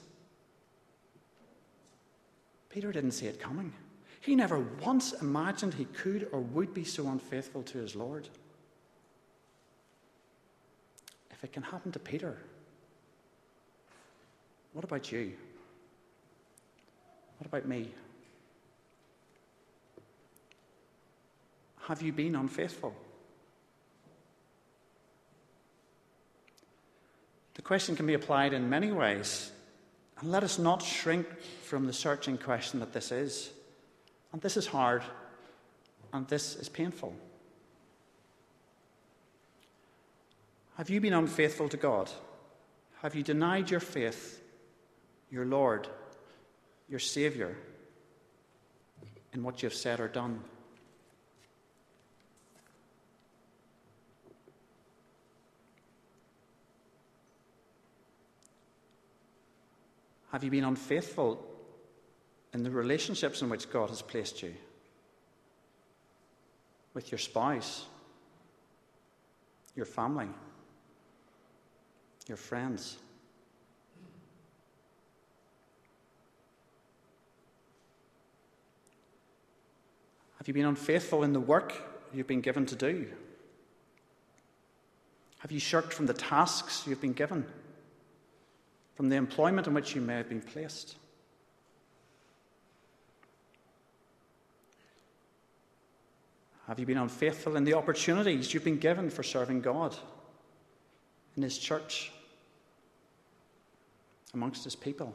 Peter 2.76 2.92
didn't 2.92 3.12
see 3.12 3.26
it 3.26 3.40
coming. 3.40 3.72
He 4.20 4.36
never 4.36 4.60
once 4.84 5.14
imagined 5.22 5.74
he 5.76 5.86
could 5.86 6.28
or 6.34 6.42
would 6.42 6.74
be 6.74 6.84
so 6.84 7.08
unfaithful 7.08 7.64
to 7.64 7.78
his 7.78 7.96
Lord. 7.96 8.28
If 11.32 11.42
it 11.46 11.54
can 11.54 11.64
happen 11.64 11.94
to 11.94 12.00
Peter, 12.00 12.38
what 14.74 14.84
about 14.84 15.10
you? 15.10 15.32
What 17.38 17.48
about 17.48 17.66
me? 17.66 17.92
Have 21.88 22.02
you 22.02 22.12
been 22.12 22.36
unfaithful? 22.36 22.94
The 27.54 27.62
question 27.62 27.96
can 27.96 28.06
be 28.06 28.16
applied 28.16 28.52
in 28.52 28.70
many 28.70 28.92
ways. 28.92 29.50
And 30.20 30.30
let 30.30 30.44
us 30.44 30.60
not 30.60 30.82
shrink 30.84 31.26
from 31.66 31.88
the 31.88 31.94
searching 31.94 32.38
question 32.38 32.80
that 32.80 32.94
this 32.94 33.12
is. 33.12 33.50
And 34.32 34.42
this 34.42 34.56
is 34.56 34.68
hard, 34.68 35.04
and 36.14 36.28
this 36.28 36.56
is 36.56 36.70
painful. 36.70 37.16
Have 40.78 40.90
you 40.90 41.02
been 41.02 41.14
unfaithful 41.14 41.70
to 41.70 41.78
God? 41.78 42.12
Have 43.02 43.16
you 43.16 43.24
denied 43.24 43.72
your 43.72 43.80
faith, 43.80 44.42
your 45.32 45.46
Lord, 45.46 45.88
your 46.90 47.00
Saviour, 47.00 47.56
in 49.34 49.42
what 49.42 49.64
you 49.64 49.68
have 49.68 49.74
said 49.74 50.00
or 50.00 50.08
done? 50.08 50.42
Have 60.32 60.44
you 60.44 60.52
been 60.52 60.66
unfaithful 60.66 61.55
in 62.56 62.64
the 62.64 62.72
relationships 62.72 63.42
in 63.42 63.50
which 63.50 63.70
God 63.70 63.90
has 63.90 64.02
placed 64.02 64.42
you? 64.42 64.54
With 66.94 67.12
your 67.12 67.20
spouse, 67.20 67.86
your 69.76 69.86
family, 69.86 70.30
your 72.28 72.38
friends? 72.38 72.96
Have 80.38 80.48
you 80.48 80.54
been 80.54 80.66
unfaithful 80.66 81.24
in 81.24 81.34
the 81.34 81.40
work 81.40 81.74
you've 82.14 82.26
been 82.26 82.40
given 82.40 82.66
to 82.68 82.76
do? 82.76 83.08
Have 85.40 85.52
you 85.52 85.60
shirked 85.60 85.94
from 85.94 86.06
the 86.06 86.14
tasks 86.14 86.88
you've 86.88 87.02
been 87.02 87.14
given? 87.14 87.46
from 88.96 89.10
the 89.10 89.16
employment 89.18 89.68
in 89.68 89.74
which 89.74 89.94
you 89.94 90.02
may 90.02 90.16
have 90.16 90.30
been 90.30 90.42
placed. 90.42 90.96
Have 96.68 96.80
you 96.80 96.86
been 96.86 96.98
unfaithful 96.98 97.56
in 97.56 97.64
the 97.64 97.76
opportunities 97.76 98.54
you've 98.54 98.64
been 98.64 98.80
given 98.80 99.10
for 99.10 99.24
serving 99.24 99.62
God 99.62 99.96
in 101.36 101.44
His 101.44 101.58
church, 101.58 102.12
amongst 104.34 104.64
His 104.64 104.76
people? 104.76 105.14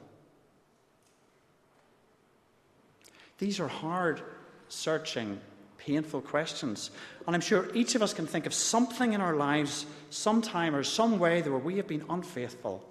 These 3.39 3.59
are 3.59 3.69
hard, 3.69 4.23
searching, 4.69 5.41
painful 5.79 6.21
questions. 6.21 6.91
And 7.27 7.35
I'm 7.35 7.41
sure 7.41 7.75
each 7.75 7.95
of 7.95 8.03
us 8.03 8.15
can 8.15 8.27
think 8.27 8.47
of 8.47 8.55
something 8.55 9.13
in 9.15 9.21
our 9.21 9.35
lives, 9.35 9.87
sometime 10.11 10.75
or 10.77 10.85
some 10.85 11.19
way, 11.19 11.43
where 11.43 11.59
we 11.59 11.79
have 11.79 11.89
been 11.89 12.05
unfaithful 12.09 12.85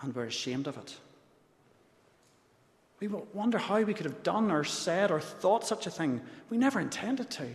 and 0.00 0.14
we're 0.14 0.24
ashamed 0.24 0.68
of 0.68 0.78
it. 0.78 0.96
We 3.00 3.08
wonder 3.08 3.58
how 3.58 3.82
we 3.82 3.92
could 3.92 4.06
have 4.06 4.22
done 4.22 4.50
or 4.50 4.64
said 4.64 5.10
or 5.10 5.20
thought 5.20 5.66
such 5.66 5.86
a 5.86 5.90
thing. 5.90 6.22
We 6.48 6.56
never 6.56 6.80
intended 6.80 7.30
to. 7.32 7.48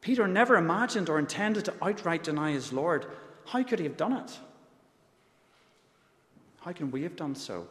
Peter 0.00 0.28
never 0.28 0.56
imagined 0.56 1.08
or 1.08 1.18
intended 1.18 1.64
to 1.64 1.74
outright 1.82 2.22
deny 2.22 2.52
his 2.52 2.72
Lord. 2.72 3.06
How 3.46 3.62
could 3.62 3.78
he 3.78 3.86
have 3.86 3.96
done 3.96 4.12
it? 4.12 4.38
How 6.60 6.72
can 6.72 6.90
we 6.90 7.02
have 7.02 7.16
done 7.16 7.34
so? 7.34 7.66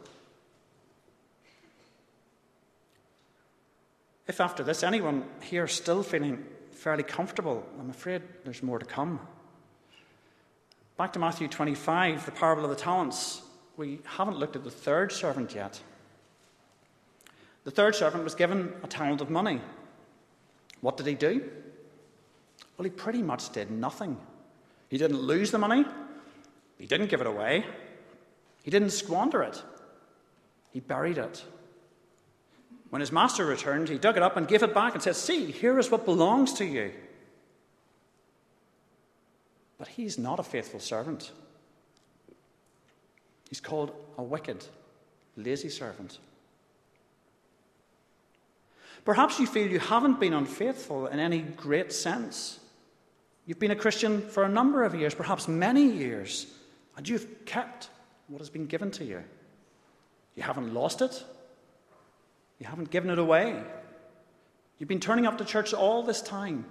If 4.26 4.40
after 4.40 4.62
this 4.62 4.82
anyone 4.82 5.24
here 5.42 5.64
is 5.64 5.72
still 5.72 6.02
feeling 6.02 6.44
fairly 6.72 7.02
comfortable, 7.02 7.64
I'm 7.78 7.90
afraid 7.90 8.22
there's 8.44 8.62
more 8.62 8.78
to 8.78 8.84
come. 8.84 9.20
Back 10.96 11.12
to 11.14 11.18
Matthew 11.18 11.48
25, 11.48 12.26
the 12.26 12.32
parable 12.32 12.64
of 12.64 12.70
the 12.70 12.76
talents. 12.76 13.43
We 13.76 14.00
haven't 14.04 14.38
looked 14.38 14.56
at 14.56 14.64
the 14.64 14.70
third 14.70 15.12
servant 15.12 15.54
yet. 15.54 15.80
The 17.64 17.70
third 17.70 17.94
servant 17.94 18.24
was 18.24 18.34
given 18.34 18.72
a 18.82 18.86
talent 18.86 19.20
of 19.20 19.30
money. 19.30 19.60
What 20.80 20.96
did 20.96 21.06
he 21.06 21.14
do? 21.14 21.50
Well, 22.76 22.84
he 22.84 22.90
pretty 22.90 23.22
much 23.22 23.50
did 23.52 23.70
nothing. 23.70 24.18
He 24.88 24.98
didn't 24.98 25.20
lose 25.20 25.50
the 25.50 25.58
money, 25.58 25.84
he 26.78 26.86
didn't 26.86 27.08
give 27.08 27.20
it 27.20 27.26
away, 27.26 27.64
he 28.62 28.70
didn't 28.70 28.90
squander 28.90 29.42
it, 29.42 29.62
he 30.72 30.80
buried 30.80 31.18
it. 31.18 31.44
When 32.90 33.00
his 33.00 33.10
master 33.10 33.44
returned, 33.44 33.88
he 33.88 33.98
dug 33.98 34.16
it 34.16 34.22
up 34.22 34.36
and 34.36 34.46
gave 34.46 34.62
it 34.62 34.72
back 34.72 34.94
and 34.94 35.02
said, 35.02 35.16
See, 35.16 35.50
here 35.50 35.78
is 35.80 35.90
what 35.90 36.04
belongs 36.04 36.52
to 36.54 36.64
you. 36.64 36.92
But 39.78 39.88
he's 39.88 40.16
not 40.16 40.38
a 40.38 40.44
faithful 40.44 40.78
servant. 40.78 41.32
He's 43.54 43.60
called 43.60 43.92
a 44.18 44.22
wicked, 44.24 44.66
lazy 45.36 45.68
servant. 45.68 46.18
Perhaps 49.04 49.38
you 49.38 49.46
feel 49.46 49.70
you 49.70 49.78
haven't 49.78 50.18
been 50.18 50.32
unfaithful 50.32 51.06
in 51.06 51.20
any 51.20 51.38
great 51.38 51.92
sense. 51.92 52.58
You've 53.46 53.60
been 53.60 53.70
a 53.70 53.76
Christian 53.76 54.22
for 54.22 54.42
a 54.42 54.48
number 54.48 54.82
of 54.82 54.96
years, 54.96 55.14
perhaps 55.14 55.46
many 55.46 55.84
years, 55.84 56.48
and 56.96 57.08
you've 57.08 57.44
kept 57.44 57.90
what 58.26 58.40
has 58.40 58.50
been 58.50 58.66
given 58.66 58.90
to 58.90 59.04
you. 59.04 59.22
You 60.34 60.42
haven't 60.42 60.74
lost 60.74 61.00
it, 61.00 61.22
you 62.58 62.66
haven't 62.66 62.90
given 62.90 63.08
it 63.08 63.20
away. 63.20 63.62
You've 64.80 64.88
been 64.88 64.98
turning 64.98 65.26
up 65.26 65.38
to 65.38 65.44
church 65.44 65.72
all 65.72 66.02
this 66.02 66.20
time. 66.20 66.64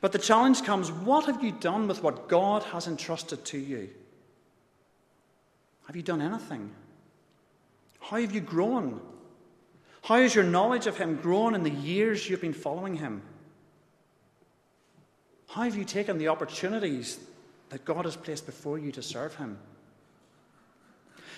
But 0.00 0.12
the 0.12 0.20
challenge 0.20 0.62
comes 0.62 0.92
what 0.92 1.26
have 1.26 1.42
you 1.42 1.50
done 1.50 1.88
with 1.88 2.04
what 2.04 2.28
God 2.28 2.62
has 2.62 2.86
entrusted 2.86 3.44
to 3.46 3.58
you? 3.58 3.90
Have 5.90 5.96
you 5.96 6.02
done 6.02 6.22
anything? 6.22 6.70
How 7.98 8.20
have 8.20 8.32
you 8.32 8.40
grown? 8.40 9.00
How 10.04 10.18
has 10.18 10.36
your 10.36 10.44
knowledge 10.44 10.86
of 10.86 10.96
Him 10.96 11.16
grown 11.16 11.56
in 11.56 11.64
the 11.64 11.70
years 11.70 12.30
you've 12.30 12.40
been 12.40 12.52
following 12.52 12.94
Him? 12.94 13.22
How 15.48 15.62
have 15.62 15.74
you 15.74 15.84
taken 15.84 16.16
the 16.16 16.28
opportunities 16.28 17.18
that 17.70 17.84
God 17.84 18.04
has 18.04 18.14
placed 18.14 18.46
before 18.46 18.78
you 18.78 18.92
to 18.92 19.02
serve 19.02 19.34
Him? 19.34 19.58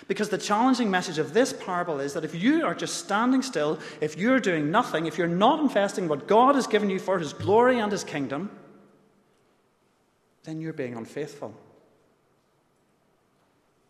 Because 0.07 0.29
the 0.29 0.37
challenging 0.37 0.91
message 0.91 1.17
of 1.17 1.33
this 1.33 1.51
parable 1.51 1.99
is 1.99 2.13
that 2.13 2.23
if 2.23 2.35
you 2.35 2.63
are 2.63 2.75
just 2.75 3.03
standing 3.03 3.41
still, 3.41 3.79
if 4.01 4.19
you're 4.19 4.39
doing 4.39 4.69
nothing, 4.69 5.07
if 5.07 5.17
you're 5.17 5.25
not 5.25 5.61
investing 5.61 6.07
what 6.07 6.27
God 6.27 6.53
has 6.53 6.67
given 6.67 6.91
you 6.91 6.99
for 6.99 7.17
His 7.17 7.33
glory 7.33 7.79
and 7.79 7.91
His 7.91 8.03
kingdom, 8.03 8.51
then 10.43 10.61
you're 10.61 10.73
being 10.73 10.95
unfaithful. 10.95 11.55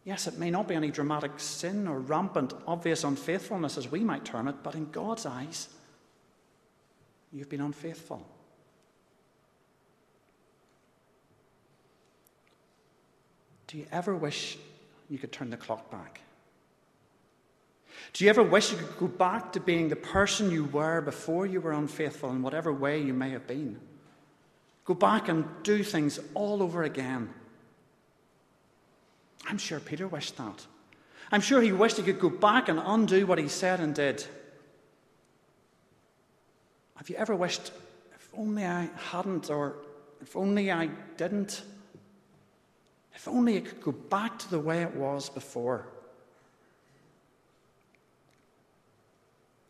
Yes, 0.06 0.28
it 0.28 0.38
may 0.38 0.52
not 0.52 0.68
be 0.68 0.76
any 0.76 0.92
dramatic 0.92 1.32
sin 1.38 1.88
or 1.88 2.00
rampant, 2.00 2.54
obvious 2.68 3.04
unfaithfulness 3.04 3.78
as 3.78 3.90
we 3.90 4.02
might 4.02 4.26
term 4.26 4.48
it, 4.48 4.56
but 4.62 4.76
in 4.76 4.92
God's 4.92 5.26
eyes, 5.26 5.70
you've 7.32 7.50
been 7.50 7.62
unfaithful. 7.62 8.28
Do 13.68 13.78
you 13.78 13.88
ever 13.92 14.16
wish 14.16 14.58
you 15.10 15.18
could 15.18 15.32
turn 15.32 15.50
the 15.50 15.58
clock 15.58 15.90
back? 15.90 16.20
Do 18.12 18.24
you 18.24 18.30
ever 18.30 18.44
wish 18.44 18.72
you 18.72 18.78
could 18.78 18.98
go 18.98 19.08
back 19.08 19.54
to 19.54 19.60
being 19.60 19.90
the 19.90 19.96
person 19.96 20.52
you 20.52 20.66
were 20.66 21.02
before 21.02 21.48
you 21.48 21.62
were 21.62 21.72
unfaithful 21.72 22.30
in 22.32 22.44
whatever 22.44 22.72
way 22.72 23.02
you 23.02 23.14
may 23.14 23.32
have 23.32 23.48
been? 23.48 23.80
Go 24.86 24.94
back 24.94 25.30
and 25.30 25.46
do 25.64 25.82
things 25.84 26.20
all 26.34 26.62
over 26.62 26.84
again. 26.84 27.34
I'm 29.46 29.58
sure 29.58 29.80
Peter 29.80 30.08
wished 30.08 30.38
that. 30.38 30.66
I'm 31.32 31.42
sure 31.42 31.62
he 31.62 31.72
wished 31.72 31.98
he 31.98 32.04
could 32.04 32.20
go 32.20 32.30
back 32.30 32.70
and 32.70 32.80
undo 32.84 33.26
what 33.26 33.40
he 33.40 33.48
said 33.48 33.80
and 33.80 33.94
did. 33.94 34.26
Have 36.96 37.10
you 37.10 37.16
ever 37.16 37.36
wished, 37.36 37.72
if 38.16 38.30
only 38.38 38.66
I 38.66 38.90
hadn't, 39.12 39.50
or 39.50 39.76
if 40.22 40.36
only 40.36 40.72
I 40.72 40.90
didn't? 41.18 41.64
If 43.16 43.28
only 43.28 43.56
it 43.58 43.66
could 43.66 43.82
go 43.82 43.92
back 43.92 44.40
to 44.40 44.50
the 44.50 44.60
way 44.60 44.84
it 44.84 44.96
was 44.96 45.30
before. 45.30 45.88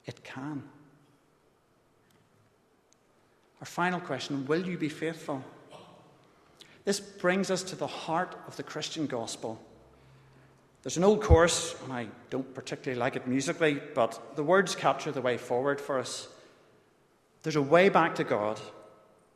It 0.05 0.23
can. 0.23 0.63
Our 3.61 3.65
final 3.65 3.99
question 3.99 4.45
Will 4.45 4.65
you 4.65 4.77
be 4.77 4.89
faithful? 4.89 5.43
This 6.85 6.99
brings 6.99 7.49
us 7.49 7.63
to 7.63 7.75
the 7.75 7.87
heart 7.87 8.35
of 8.47 8.57
the 8.57 8.63
Christian 8.63 9.07
gospel. 9.07 9.61
There's 10.83 10.97
an 10.97 11.05
old 11.05 11.21
chorus, 11.21 11.75
and 11.83 11.93
I 11.93 12.07
don't 12.29 12.53
particularly 12.53 12.99
like 12.99 13.15
it 13.15 13.25
musically, 13.25 13.79
but 13.95 14.35
the 14.35 14.43
words 14.43 14.75
capture 14.75 15.11
the 15.11 15.21
way 15.21 15.37
forward 15.37 15.79
for 15.79 15.97
us. 15.97 16.27
There's 17.43 17.55
a 17.55 17.61
way 17.61 17.87
back 17.87 18.15
to 18.15 18.25
God 18.25 18.59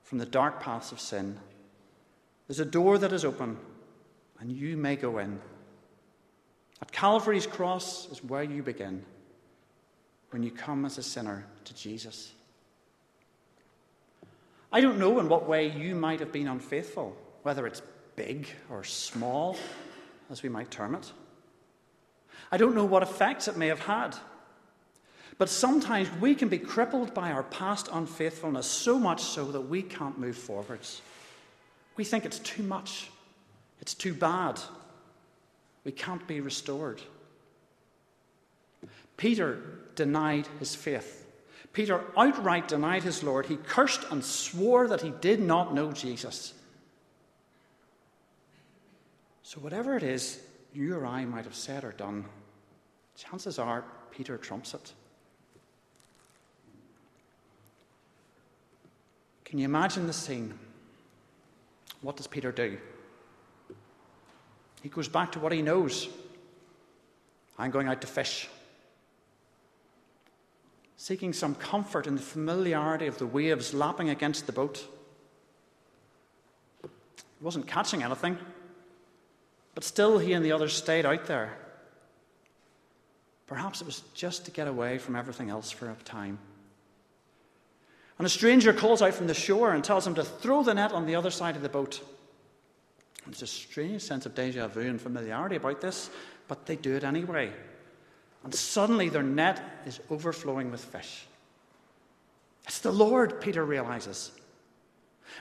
from 0.04 0.18
the 0.18 0.26
dark 0.26 0.62
paths 0.62 0.92
of 0.92 1.00
sin. 1.00 1.38
There's 2.48 2.60
a 2.60 2.66
door 2.66 2.98
that 2.98 3.14
is 3.14 3.24
open, 3.24 3.58
and 4.40 4.52
you 4.52 4.76
may 4.76 4.98
go 4.98 5.18
in. 5.20 5.40
At 6.82 6.92
Calvary's 6.92 7.48
cross 7.48 8.10
is 8.12 8.24
where 8.24 8.44
you 8.44 8.62
begin 8.62 9.04
when 10.32 10.44
you 10.44 10.52
come 10.52 10.86
as 10.86 10.98
a 10.98 11.04
sinner 11.04 11.46
to 11.64 11.74
Jesus. 11.74 12.34
I 14.72 14.82
don't 14.82 15.00
know 15.00 15.20
in 15.20 15.30
what 15.30 15.48
way 15.48 15.70
you 15.70 15.96
might 15.96 16.20
have 16.20 16.34
been 16.34 16.48
unfaithful, 16.48 17.16
whether 17.48 17.66
it's 17.66 17.82
big 18.18 18.46
or 18.70 18.84
small, 18.84 19.56
as 20.30 20.44
we 20.44 20.50
might 20.50 20.70
term 20.70 20.94
it. 20.94 21.10
I 22.52 22.58
don't 22.58 22.76
know 22.76 22.84
what 22.84 23.04
effects 23.04 23.48
it 23.48 23.56
may 23.56 23.68
have 23.68 23.80
had. 23.80 24.18
But 25.38 25.48
sometimes 25.48 26.12
we 26.20 26.36
can 26.36 26.50
be 26.50 26.58
crippled 26.60 27.14
by 27.14 27.32
our 27.32 27.44
past 27.44 27.88
unfaithfulness 27.94 28.68
so 28.68 29.00
much 29.00 29.22
so 29.22 29.50
that 29.54 29.62
we 29.62 29.82
can't 29.82 30.20
move 30.20 30.36
forwards. 30.36 31.02
We 31.96 32.04
think 32.04 32.26
it's 32.26 32.40
too 32.40 32.64
much, 32.64 33.10
it's 33.80 33.94
too 33.94 34.14
bad. 34.14 34.60
We 35.86 35.94
can't 35.94 36.28
be 36.28 36.42
restored. 36.42 37.02
Peter 39.16 39.62
denied 39.96 40.50
his 40.60 40.76
faith. 40.76 41.26
Peter 41.72 42.04
outright 42.18 42.68
denied 42.68 43.04
his 43.04 43.24
Lord. 43.24 43.46
He 43.46 43.56
cursed 43.56 44.04
and 44.12 44.22
swore 44.22 44.90
that 44.90 45.00
he 45.00 45.12
did 45.22 45.40
not 45.40 45.74
know 45.74 45.94
Jesus. 45.94 46.54
So, 49.48 49.62
whatever 49.62 49.96
it 49.96 50.04
is 50.04 50.42
you 50.74 50.94
or 50.98 51.06
I 51.06 51.24
might 51.24 51.46
have 51.46 51.56
said 51.56 51.86
or 51.86 51.94
done, 51.94 52.26
chances 53.16 53.58
are 53.58 53.86
Peter 54.12 54.38
trumps 54.38 54.74
it. 54.74 54.92
Can 59.46 59.58
you 59.58 59.64
imagine 59.64 60.06
the 60.06 60.12
scene? 60.12 60.54
What 62.02 62.18
does 62.18 62.28
Peter 62.28 62.52
do? 62.52 62.78
He 64.84 64.90
goes 64.90 65.08
back 65.08 65.32
to 65.32 65.40
what 65.40 65.54
he 65.54 65.62
knows. 65.62 66.10
I'm 67.58 67.72
going 67.72 67.88
out 67.88 68.02
to 68.02 68.08
fish. 68.08 68.50
Seeking 70.98 71.32
some 71.32 71.56
comfort 71.56 72.06
in 72.06 72.16
the 72.16 72.22
familiarity 72.22 73.08
of 73.08 73.18
the 73.18 73.26
waves 73.26 73.74
lapping 73.74 74.10
against 74.10 74.46
the 74.46 74.52
boat. 74.52 74.86
He 76.82 77.46
wasn't 77.46 77.66
catching 77.66 78.04
anything. 78.04 78.38
But 79.78 79.84
still, 79.84 80.18
he 80.18 80.34
and 80.34 80.44
the 80.44 80.54
others 80.54 80.74
stayed 80.74 81.06
out 81.06 81.28
there. 81.28 81.56
Perhaps 83.46 83.80
it 83.80 83.86
was 83.86 84.02
just 84.16 84.46
to 84.46 84.52
get 84.52 84.68
away 84.68 84.98
from 84.98 85.16
everything 85.16 85.52
else 85.52 85.70
for 85.70 85.88
a 85.88 85.96
time. 86.04 86.40
And 88.18 88.26
a 88.26 88.30
stranger 88.30 88.74
calls 88.74 89.04
out 89.04 89.14
from 89.14 89.28
the 89.28 89.36
shore 89.36 89.76
and 89.76 89.84
tells 89.84 90.08
him 90.08 90.16
to 90.16 90.24
throw 90.24 90.64
the 90.64 90.74
net 90.74 90.94
on 90.94 91.06
the 91.06 91.14
other 91.14 91.30
side 91.30 91.56
of 91.56 91.62
the 91.62 91.70
boat. 91.70 92.02
There's 93.28 93.44
a 93.44 93.46
strange 93.46 94.02
sense 94.02 94.26
of 94.26 94.34
deja 94.34 94.68
vu 94.68 94.82
and 94.82 95.00
familiarity 95.00 95.58
about 95.58 95.80
this, 95.80 96.10
but 96.48 96.66
they 96.66 96.76
do 96.76 96.96
it 96.96 97.04
anyway. 97.04 97.52
And 98.44 98.56
suddenly 98.56 99.10
their 99.10 99.22
net 99.22 99.62
is 99.86 100.00
overflowing 100.10 100.72
with 100.72 100.84
fish. 100.84 101.28
It's 102.66 102.80
the 102.80 102.92
Lord, 102.92 103.42
Peter 103.42 103.64
realizes. 103.64 104.32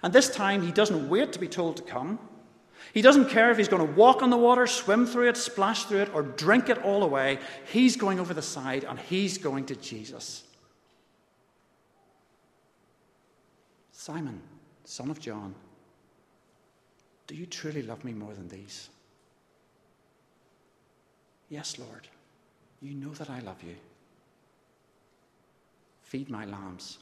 And 0.03 0.12
this 0.12 0.29
time 0.29 0.61
he 0.61 0.72
doesn't 0.72 1.09
wait 1.09 1.33
to 1.33 1.38
be 1.38 1.49
told 1.49 1.79
to 1.79 1.83
come. 1.83 2.18
He 2.94 3.03
doesn't 3.03 3.29
care 3.29 3.51
if 3.51 3.59
he's 3.59 3.68
going 3.68 3.87
to 3.87 3.92
walk 3.94 4.22
on 4.22 4.31
the 4.31 4.37
water, 4.37 4.66
swim 4.66 5.07
through 5.07 5.29
it, 5.29 5.37
splash 5.37 5.85
through 5.85 6.03
it, 6.03 6.14
or 6.14 6.22
drink 6.22 6.68
it 6.68 6.83
all 6.83 7.03
away. 7.03 7.38
He's 7.72 7.96
going 7.96 8.18
over 8.18 8.33
the 8.33 8.42
side 8.42 8.85
and 8.85 8.99
he's 8.99 9.38
going 9.38 9.66
to 9.66 9.77
Jesus. 9.77 10.44
Simon, 13.92 14.40
son 14.85 15.11
of 15.11 15.18
John, 15.18 15.55
do 17.27 17.35
you 17.35 17.44
truly 17.46 17.83
love 17.83 18.05
me 18.05 18.12
more 18.12 18.33
than 18.33 18.49
these? 18.49 18.88
Yes, 21.49 21.79
Lord, 21.79 22.09
you 22.81 22.94
know 22.94 23.12
that 23.14 23.31
I 23.31 23.40
love 23.40 23.62
you. 23.62 23.75
Feed 26.03 26.31
my 26.31 26.44
lambs. 26.44 26.99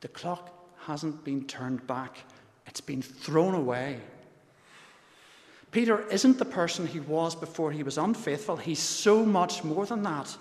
The 0.00 0.08
clock 0.08 0.50
hasn't 0.78 1.24
been 1.24 1.46
turned 1.46 1.86
back, 1.86 2.18
it's 2.66 2.80
been 2.80 3.02
thrown 3.02 3.54
away. 3.54 4.00
Peter 5.74 6.06
isn't 6.08 6.38
the 6.38 6.44
person 6.44 6.86
he 6.86 7.00
was 7.00 7.34
before 7.34 7.72
he 7.72 7.82
was 7.82 7.98
unfaithful. 7.98 8.56
He's 8.56 8.78
so 8.78 9.26
much 9.26 9.64
more 9.64 9.84
than 9.84 10.04
that. 10.04 10.36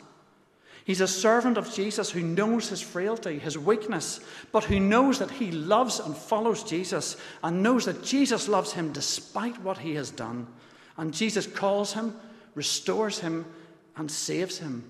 He's 0.86 1.02
a 1.02 1.08
servant 1.08 1.58
of 1.58 1.74
Jesus 1.74 2.12
who 2.12 2.22
knows 2.22 2.70
his 2.70 2.84
frailty, 2.84 3.40
his 3.40 3.58
weakness, 3.58 4.20
but 4.52 4.64
who 4.64 4.80
knows 4.80 5.18
that 5.18 5.32
he 5.32 5.52
loves 5.52 6.00
and 6.00 6.16
follows 6.16 6.64
Jesus 6.64 7.18
and 7.42 7.64
knows 7.64 7.86
that 7.86 8.04
Jesus 8.04 8.48
loves 8.48 8.74
him 8.74 8.94
despite 8.94 9.60
what 9.64 9.80
he 9.80 9.96
has 9.96 10.12
done. 10.12 10.46
And 10.98 11.12
Jesus 11.12 11.48
calls 11.48 11.94
him, 11.94 12.16
restores 12.54 13.18
him, 13.18 13.44
and 13.98 14.12
saves 14.12 14.60
him. 14.60 14.84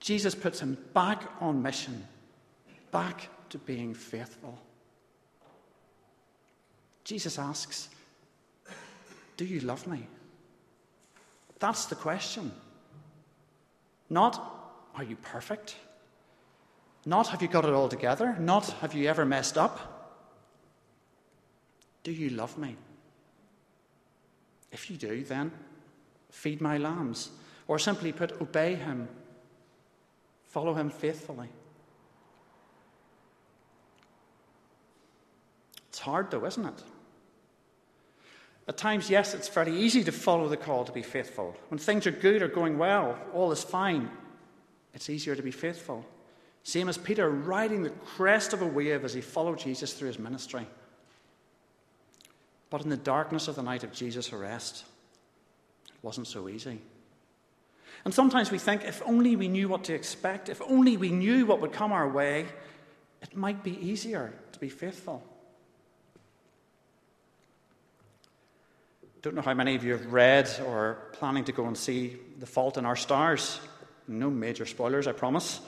Jesus 0.00 0.34
puts 0.34 0.60
him 0.60 0.78
back 0.94 1.22
on 1.38 1.60
mission, 1.60 2.02
back 2.92 3.28
to 3.50 3.58
being 3.58 3.92
faithful. 3.92 4.58
Jesus 7.04 7.38
asks, 7.38 7.90
do 9.36 9.44
you 9.44 9.60
love 9.60 9.86
me? 9.86 10.06
That's 11.58 11.86
the 11.86 11.94
question. 11.94 12.52
Not, 14.10 14.40
are 14.94 15.04
you 15.04 15.16
perfect? 15.16 15.76
Not 17.06 17.28
have 17.28 17.42
you 17.42 17.48
got 17.48 17.64
it 17.64 17.72
all 17.72 17.88
together? 17.88 18.36
Not 18.38 18.66
have 18.80 18.94
you 18.94 19.08
ever 19.08 19.24
messed 19.24 19.58
up? 19.58 19.88
Do 22.04 22.12
you 22.12 22.30
love 22.30 22.58
me? 22.58 22.76
If 24.70 24.90
you 24.90 24.96
do, 24.96 25.24
then 25.24 25.52
feed 26.30 26.60
my 26.60 26.78
lambs. 26.78 27.30
Or 27.68 27.78
simply 27.78 28.12
put, 28.12 28.40
obey 28.40 28.74
him. 28.74 29.08
Follow 30.48 30.74
him 30.74 30.90
faithfully. 30.90 31.48
It's 35.88 35.98
hard, 35.98 36.30
though, 36.30 36.44
isn't 36.44 36.64
it? 36.64 36.82
At 38.68 38.76
times, 38.76 39.10
yes, 39.10 39.34
it's 39.34 39.48
very 39.48 39.74
easy 39.76 40.04
to 40.04 40.12
follow 40.12 40.48
the 40.48 40.56
call 40.56 40.84
to 40.84 40.92
be 40.92 41.02
faithful. 41.02 41.56
When 41.68 41.78
things 41.78 42.06
are 42.06 42.12
good 42.12 42.42
or 42.42 42.48
going 42.48 42.78
well, 42.78 43.18
all 43.34 43.50
is 43.50 43.64
fine, 43.64 44.08
it's 44.94 45.10
easier 45.10 45.34
to 45.34 45.42
be 45.42 45.50
faithful. 45.50 46.04
Same 46.62 46.88
as 46.88 46.96
Peter 46.96 47.28
riding 47.28 47.82
the 47.82 47.90
crest 47.90 48.52
of 48.52 48.62
a 48.62 48.66
wave 48.66 49.04
as 49.04 49.14
he 49.14 49.20
followed 49.20 49.58
Jesus 49.58 49.94
through 49.94 50.08
his 50.08 50.18
ministry. 50.18 50.66
But 52.70 52.82
in 52.82 52.88
the 52.88 52.96
darkness 52.96 53.48
of 53.48 53.56
the 53.56 53.62
night 53.62 53.82
of 53.82 53.92
Jesus' 53.92 54.32
arrest, 54.32 54.84
it 55.88 56.02
wasn't 56.02 56.28
so 56.28 56.48
easy. 56.48 56.80
And 58.04 58.14
sometimes 58.14 58.50
we 58.50 58.58
think 58.58 58.84
if 58.84 59.02
only 59.04 59.36
we 59.36 59.48
knew 59.48 59.68
what 59.68 59.84
to 59.84 59.94
expect, 59.94 60.48
if 60.48 60.62
only 60.62 60.96
we 60.96 61.10
knew 61.10 61.46
what 61.46 61.60
would 61.60 61.72
come 61.72 61.92
our 61.92 62.08
way, 62.08 62.46
it 63.20 63.36
might 63.36 63.62
be 63.62 63.78
easier 63.84 64.32
to 64.52 64.58
be 64.58 64.68
faithful. 64.68 65.22
Don't 69.22 69.36
know 69.36 69.42
how 69.42 69.54
many 69.54 69.76
of 69.76 69.84
you 69.84 69.92
have 69.92 70.12
read 70.12 70.50
or 70.66 70.78
are 70.78 70.94
planning 71.12 71.44
to 71.44 71.52
go 71.52 71.66
and 71.66 71.78
see 71.78 72.16
The 72.40 72.46
Fault 72.46 72.76
in 72.76 72.84
Our 72.84 72.96
Stars. 72.96 73.60
No 74.08 74.28
major 74.28 74.66
spoilers, 74.66 75.06
I 75.06 75.12
promise. 75.12 75.60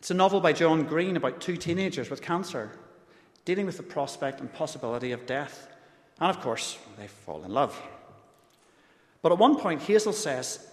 It's 0.00 0.10
a 0.10 0.14
novel 0.14 0.40
by 0.40 0.52
John 0.52 0.82
Green 0.86 1.16
about 1.16 1.40
two 1.40 1.56
teenagers 1.56 2.10
with 2.10 2.22
cancer, 2.22 2.72
dealing 3.44 3.64
with 3.64 3.76
the 3.76 3.84
prospect 3.84 4.40
and 4.40 4.52
possibility 4.52 5.12
of 5.12 5.24
death. 5.24 5.68
And 6.18 6.28
of 6.28 6.42
course, 6.42 6.76
they 6.98 7.06
fall 7.06 7.44
in 7.44 7.52
love. 7.52 7.80
But 9.22 9.30
at 9.30 9.38
one 9.38 9.56
point, 9.56 9.82
Hazel 9.82 10.12
says, 10.12 10.66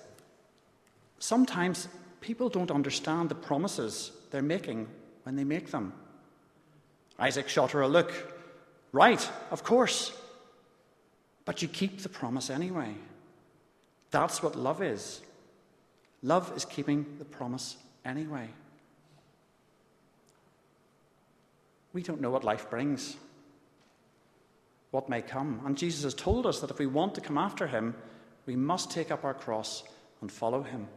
Sometimes 1.19 1.87
people 2.19 2.49
don't 2.49 2.71
understand 2.71 3.29
the 3.29 3.35
promises 3.35 4.11
they're 4.31 4.41
making 4.41 4.87
when 5.21 5.35
they 5.35 5.43
make 5.43 5.69
them. 5.69 5.93
Isaac 7.19 7.47
shot 7.47 7.71
her 7.71 7.81
a 7.81 7.87
look. 7.87 8.11
Right, 8.91 9.29
of 9.51 9.63
course. 9.63 10.17
But 11.45 11.61
you 11.61 11.67
keep 11.67 12.01
the 12.01 12.09
promise 12.09 12.49
anyway. 12.49 12.95
That's 14.11 14.41
what 14.41 14.55
love 14.55 14.81
is. 14.81 15.21
Love 16.21 16.53
is 16.55 16.65
keeping 16.65 17.05
the 17.19 17.25
promise 17.25 17.77
anyway. 18.05 18.47
We 21.91 22.01
don't 22.01 22.21
know 22.21 22.31
what 22.31 22.43
life 22.43 22.69
brings, 22.69 23.17
what 24.91 25.09
may 25.09 25.21
come. 25.21 25.61
And 25.65 25.77
Jesus 25.77 26.03
has 26.03 26.13
told 26.13 26.45
us 26.45 26.59
that 26.59 26.71
if 26.71 26.79
we 26.79 26.87
want 26.87 27.13
to 27.15 27.21
come 27.21 27.37
after 27.37 27.67
him, 27.67 27.95
we 28.45 28.55
must 28.55 28.89
take 28.89 29.11
up 29.11 29.23
our 29.23 29.33
cross 29.33 29.83
and 30.21 30.31
follow 30.31 30.63
him. 30.63 30.87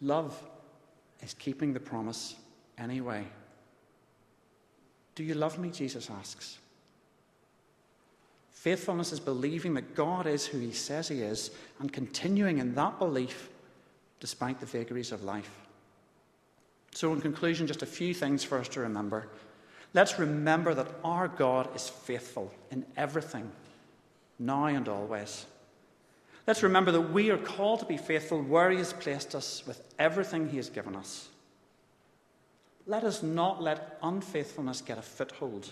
Love 0.00 0.40
is 1.20 1.34
keeping 1.34 1.72
the 1.72 1.80
promise 1.80 2.36
anyway. 2.78 3.24
Do 5.14 5.24
you 5.24 5.34
love 5.34 5.58
me? 5.58 5.70
Jesus 5.70 6.08
asks. 6.08 6.59
Faithfulness 8.60 9.10
is 9.10 9.20
believing 9.20 9.72
that 9.72 9.94
God 9.94 10.26
is 10.26 10.44
who 10.44 10.58
He 10.58 10.72
says 10.72 11.08
He 11.08 11.22
is 11.22 11.50
and 11.78 11.90
continuing 11.90 12.58
in 12.58 12.74
that 12.74 12.98
belief 12.98 13.48
despite 14.20 14.60
the 14.60 14.66
vagaries 14.66 15.12
of 15.12 15.24
life. 15.24 15.50
So, 16.92 17.10
in 17.14 17.22
conclusion, 17.22 17.66
just 17.66 17.80
a 17.80 17.86
few 17.86 18.12
things 18.12 18.44
for 18.44 18.58
us 18.58 18.68
to 18.68 18.80
remember. 18.80 19.28
Let's 19.94 20.18
remember 20.18 20.74
that 20.74 20.88
our 21.02 21.26
God 21.26 21.74
is 21.74 21.88
faithful 21.88 22.52
in 22.70 22.84
everything, 22.98 23.50
now 24.38 24.66
and 24.66 24.86
always. 24.88 25.46
Let's 26.46 26.62
remember 26.62 26.92
that 26.92 27.12
we 27.12 27.30
are 27.30 27.38
called 27.38 27.80
to 27.80 27.86
be 27.86 27.96
faithful 27.96 28.42
where 28.42 28.70
He 28.70 28.76
has 28.76 28.92
placed 28.92 29.34
us 29.34 29.66
with 29.66 29.80
everything 29.98 30.50
He 30.50 30.58
has 30.58 30.68
given 30.68 30.96
us. 30.96 31.30
Let 32.86 33.04
us 33.04 33.22
not 33.22 33.62
let 33.62 33.98
unfaithfulness 34.02 34.82
get 34.82 34.98
a 34.98 35.02
foothold 35.02 35.70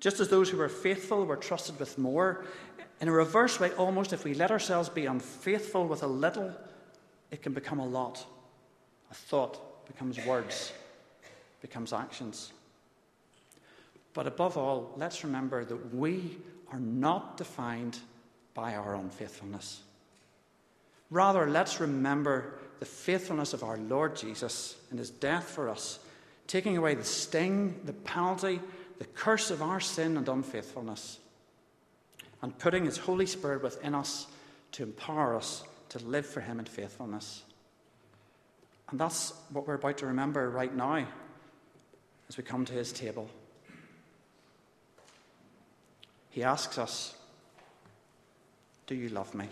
just 0.00 0.20
as 0.20 0.28
those 0.28 0.48
who 0.48 0.56
were 0.56 0.68
faithful 0.68 1.24
were 1.24 1.36
trusted 1.36 1.78
with 1.78 1.98
more, 1.98 2.44
in 3.00 3.08
a 3.08 3.12
reverse 3.12 3.60
way, 3.60 3.70
almost 3.72 4.12
if 4.12 4.24
we 4.24 4.34
let 4.34 4.50
ourselves 4.50 4.88
be 4.88 5.06
unfaithful 5.06 5.86
with 5.86 6.02
a 6.02 6.06
little, 6.06 6.52
it 7.30 7.42
can 7.42 7.52
become 7.52 7.78
a 7.78 7.86
lot. 7.86 8.24
A 9.10 9.14
thought 9.14 9.86
becomes 9.86 10.18
words, 10.24 10.72
becomes 11.60 11.92
actions. 11.92 12.52
But 14.14 14.26
above 14.26 14.56
all, 14.56 14.92
let's 14.96 15.22
remember 15.22 15.64
that 15.64 15.94
we 15.94 16.38
are 16.72 16.80
not 16.80 17.36
defined 17.36 17.98
by 18.54 18.74
our 18.74 18.94
unfaithfulness. 18.94 19.80
Rather, 21.10 21.48
let's 21.48 21.80
remember 21.80 22.58
the 22.80 22.86
faithfulness 22.86 23.52
of 23.52 23.62
our 23.62 23.78
Lord 23.78 24.16
Jesus 24.16 24.76
in 24.90 24.98
his 24.98 25.10
death 25.10 25.44
for 25.44 25.68
us, 25.68 26.00
taking 26.46 26.76
away 26.76 26.94
the 26.94 27.04
sting, 27.04 27.80
the 27.84 27.92
penalty, 27.92 28.60
the 28.98 29.04
curse 29.04 29.50
of 29.50 29.62
our 29.62 29.80
sin 29.80 30.16
and 30.16 30.28
unfaithfulness, 30.28 31.18
and 32.42 32.58
putting 32.58 32.84
His 32.84 32.98
Holy 32.98 33.26
Spirit 33.26 33.62
within 33.62 33.94
us 33.94 34.26
to 34.72 34.82
empower 34.82 35.36
us 35.36 35.64
to 35.90 35.98
live 36.00 36.26
for 36.26 36.40
Him 36.40 36.58
in 36.58 36.64
faithfulness. 36.64 37.42
And 38.90 38.98
that's 38.98 39.32
what 39.52 39.66
we're 39.66 39.74
about 39.74 39.98
to 39.98 40.06
remember 40.06 40.50
right 40.50 40.74
now 40.74 41.06
as 42.28 42.36
we 42.36 42.42
come 42.42 42.64
to 42.64 42.72
His 42.72 42.92
table. 42.92 43.28
He 46.30 46.42
asks 46.42 46.78
us, 46.78 47.14
Do 48.86 48.94
you 48.94 49.08
love 49.08 49.34
me? 49.34 49.48